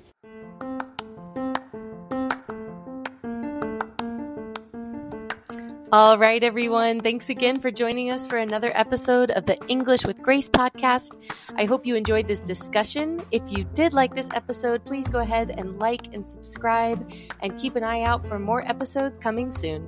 All 5.94 6.18
right, 6.18 6.44
everyone. 6.44 7.02
Thanks 7.02 7.30
again 7.30 7.60
for 7.60 7.70
joining 7.70 8.10
us 8.10 8.26
for 8.26 8.38
another 8.38 8.72
episode 8.74 9.30
of 9.30 9.46
the 9.46 9.64
English 9.68 10.08
with 10.08 10.24
Grace 10.24 10.50
podcast. 10.50 11.12
I 11.56 11.66
hope 11.66 11.86
you 11.86 11.94
enjoyed 11.96 12.28
this 12.28 12.42
discussion. 12.42 13.22
If 13.30 13.52
you 13.52 13.64
did 13.64 13.94
like 13.94 14.16
this 14.16 14.28
episode, 14.34 14.84
please 14.86 15.08
go 15.08 15.20
ahead 15.20 15.52
and 15.52 15.78
like 15.78 16.12
and 16.12 16.28
subscribe 16.28 17.14
and 17.42 17.60
keep 17.60 17.76
an 17.76 17.84
eye 17.84 18.02
out 18.02 18.28
for 18.28 18.40
more 18.40 18.68
episodes 18.68 19.20
coming 19.20 19.52
soon. 19.52 19.88